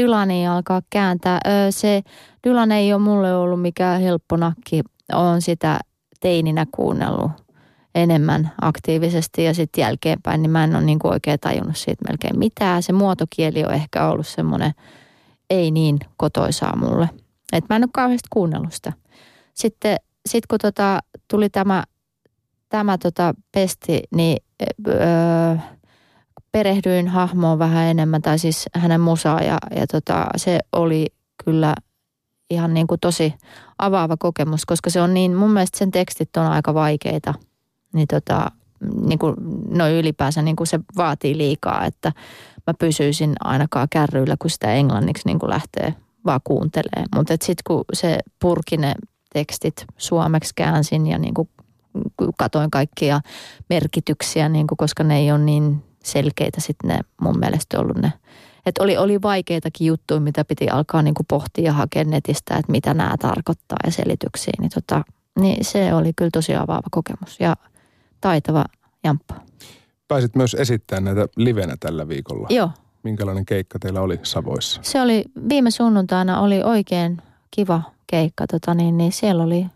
Dylania 0.00 0.56
alkaa 0.56 0.82
kääntää. 0.90 1.40
Öö, 1.46 1.70
se 1.70 2.02
Dylan 2.46 2.72
ei 2.72 2.92
ole 2.92 3.02
mulle 3.02 3.34
ollut 3.34 3.62
mikään 3.62 4.00
helppo 4.00 4.36
nakki. 4.36 4.82
Olen 5.12 5.42
sitä 5.42 5.80
teininä 6.20 6.66
kuunnellut 6.74 7.30
enemmän 7.94 8.50
aktiivisesti 8.60 9.44
ja 9.44 9.54
sitten 9.54 9.82
jälkeenpäin, 9.82 10.42
niin 10.42 10.50
mä 10.50 10.64
en 10.64 10.76
ole 10.76 10.84
niin 10.84 10.98
kuin 10.98 11.12
oikein 11.12 11.40
tajunnut 11.40 11.76
siitä 11.76 12.04
melkein 12.08 12.38
mitään. 12.38 12.82
Se 12.82 12.92
muotokieli 12.92 13.64
on 13.64 13.74
ehkä 13.74 14.08
ollut 14.08 14.26
semmoinen 14.26 14.72
ei 15.50 15.70
niin 15.70 15.98
kotoisaa 16.16 16.76
mulle. 16.76 17.10
Et 17.52 17.64
mä 17.68 17.76
en 17.76 17.84
ole 17.84 17.90
kauheasti 17.92 18.28
kuunnellut 18.30 18.72
sitä. 18.72 18.92
Sitten 19.54 19.96
sit 20.28 20.46
kun 20.46 20.58
tota, 20.58 21.00
tuli 21.30 21.48
tämä 21.48 21.84
tämä 22.68 22.98
tota 22.98 23.34
pesti, 23.52 24.02
niin 24.14 24.38
öö, 24.88 25.56
perehdyin 26.52 27.08
hahmoon 27.08 27.58
vähän 27.58 27.84
enemmän, 27.84 28.22
tai 28.22 28.38
siis 28.38 28.66
hänen 28.74 29.00
musaa, 29.00 29.40
ja, 29.40 29.58
ja 29.76 29.86
tota, 29.86 30.26
se 30.36 30.58
oli 30.72 31.06
kyllä 31.44 31.74
ihan 32.50 32.74
niin 32.74 32.86
kuin 32.86 33.00
tosi 33.00 33.34
avaava 33.78 34.16
kokemus, 34.16 34.66
koska 34.66 34.90
se 34.90 35.00
on 35.00 35.14
niin, 35.14 35.34
mun 35.34 35.50
mielestä 35.50 35.78
sen 35.78 35.90
tekstit 35.90 36.36
on 36.36 36.46
aika 36.46 36.74
vaikeita, 36.74 37.34
niin 37.92 38.08
tota, 38.08 38.50
niin 39.06 39.18
kuin, 39.18 39.34
no 39.68 39.88
ylipäänsä 39.88 40.42
niin 40.42 40.56
kuin 40.56 40.66
se 40.66 40.80
vaatii 40.96 41.38
liikaa, 41.38 41.84
että 41.84 42.12
mä 42.66 42.74
pysyisin 42.78 43.32
ainakaan 43.40 43.88
kärryillä, 43.90 44.36
kun 44.38 44.50
sitä 44.50 44.72
englanniksi 44.72 45.26
niin 45.26 45.38
kuin 45.38 45.50
lähtee 45.50 45.94
vaan 46.26 46.40
kuuntelee. 46.44 47.04
Mutta 47.14 47.32
sitten 47.32 47.62
kun 47.66 47.84
se 47.92 48.18
purki 48.40 48.76
ne 48.76 48.94
tekstit 49.32 49.84
suomeksi 49.96 50.52
käänsin 50.56 51.06
ja 51.06 51.18
niin 51.18 51.34
kuin 51.34 51.48
katoin 52.38 52.70
kaikkia 52.70 53.20
merkityksiä, 53.70 54.48
niin 54.48 54.66
kuin, 54.66 54.76
koska 54.76 55.04
ne 55.04 55.18
ei 55.18 55.32
ole 55.32 55.38
niin 55.38 55.84
selkeitä 56.04 56.60
sitten 56.60 56.88
ne 56.88 57.00
mun 57.20 57.38
mielestä 57.38 57.80
ollut 57.80 57.96
ne. 57.96 58.12
Että 58.66 58.82
oli, 58.82 58.96
oli 58.96 59.22
vaikeitakin 59.22 59.86
juttuja, 59.86 60.20
mitä 60.20 60.44
piti 60.44 60.68
alkaa 60.68 61.02
niin 61.02 61.14
kuin 61.14 61.26
pohtia 61.26 61.64
ja 61.64 61.72
hakea 61.72 62.04
netistä, 62.04 62.56
että 62.56 62.72
mitä 62.72 62.94
nämä 62.94 63.16
tarkoittaa 63.18 63.78
ja 63.86 63.92
selityksiä. 63.92 64.52
Niin, 64.60 64.70
tota, 64.74 65.04
niin 65.40 65.64
se 65.64 65.94
oli 65.94 66.12
kyllä 66.16 66.30
tosi 66.32 66.54
avaava 66.54 66.88
kokemus 66.90 67.40
ja 67.40 67.56
taitava 68.20 68.64
jamppa. 69.04 69.34
Pääsit 70.08 70.36
myös 70.36 70.54
esittämään 70.54 71.04
näitä 71.04 71.32
livenä 71.36 71.76
tällä 71.80 72.08
viikolla. 72.08 72.46
Joo. 72.50 72.70
Minkälainen 73.02 73.46
keikka 73.46 73.78
teillä 73.78 74.00
oli 74.00 74.20
Savoissa? 74.22 74.80
Se 74.84 75.00
oli, 75.00 75.24
viime 75.48 75.70
sunnuntaina 75.70 76.40
oli 76.40 76.62
oikein 76.62 77.22
kiva 77.50 77.82
keikka. 78.06 78.46
Tota 78.46 78.74
niin, 78.74 78.98
niin 78.98 79.12
siellä, 79.12 79.42
oli, 79.42 79.66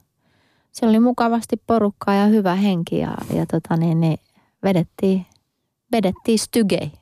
siellä 0.72 0.90
oli 0.90 1.00
mukavasti 1.00 1.56
porukkaa 1.66 2.14
ja 2.14 2.26
hyvä 2.26 2.54
henki 2.54 2.98
ja, 2.98 3.14
ja 3.34 3.46
tota 3.46 3.76
niin, 3.76 4.00
niin 4.00 4.18
vedettiin, 4.64 5.26
vedettiin 5.92 6.38
stygei. 6.38 6.92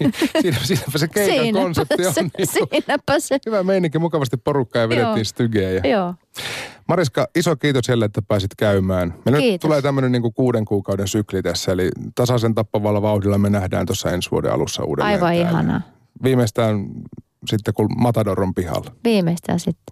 niin, 0.00 0.12
siinä, 0.40 0.58
siinäpä 0.62 0.98
se 0.98 1.08
keikan 1.08 1.36
siinäpä 1.36 1.62
konsepti 1.62 2.06
on. 2.06 2.14
Se, 2.14 2.22
niin 2.22 2.46
siinäpä 2.46 3.20
se. 3.20 3.38
Hyvä 3.46 3.62
meininki, 3.62 3.98
mukavasti 3.98 4.36
porukkaa 4.36 4.82
ja 4.82 4.88
vedettiin 4.88 5.24
stygejä. 5.24 5.80
Joo. 5.84 6.14
Mariska, 6.88 7.28
iso 7.34 7.56
kiitos 7.56 7.88
jälleen, 7.88 8.06
että 8.06 8.22
pääsit 8.22 8.54
käymään. 8.56 9.14
Meillä 9.24 9.38
Kiitos. 9.40 9.54
nyt 9.54 9.60
tulee 9.60 9.82
tämmöinen 9.82 10.12
niin 10.12 10.34
kuuden 10.34 10.64
kuukauden 10.64 11.08
sykli 11.08 11.42
tässä, 11.42 11.72
eli 11.72 11.88
tasaisen 12.14 12.54
tappavalla 12.54 13.02
vauhdilla 13.02 13.38
me 13.38 13.50
nähdään 13.50 13.86
tuossa 13.86 14.10
ensi 14.10 14.30
vuoden 14.30 14.52
alussa 14.52 14.84
uudelleen 14.84 15.14
Aivan 15.14 15.32
täällä. 15.34 15.50
ihanaa. 15.50 15.80
Viimeistään 16.22 16.86
sitten, 17.50 17.74
kun 17.74 17.88
Matador 17.98 18.42
on 18.42 18.54
pihalla. 18.54 18.92
Viimeistään 19.04 19.60
sitten. 19.60 19.84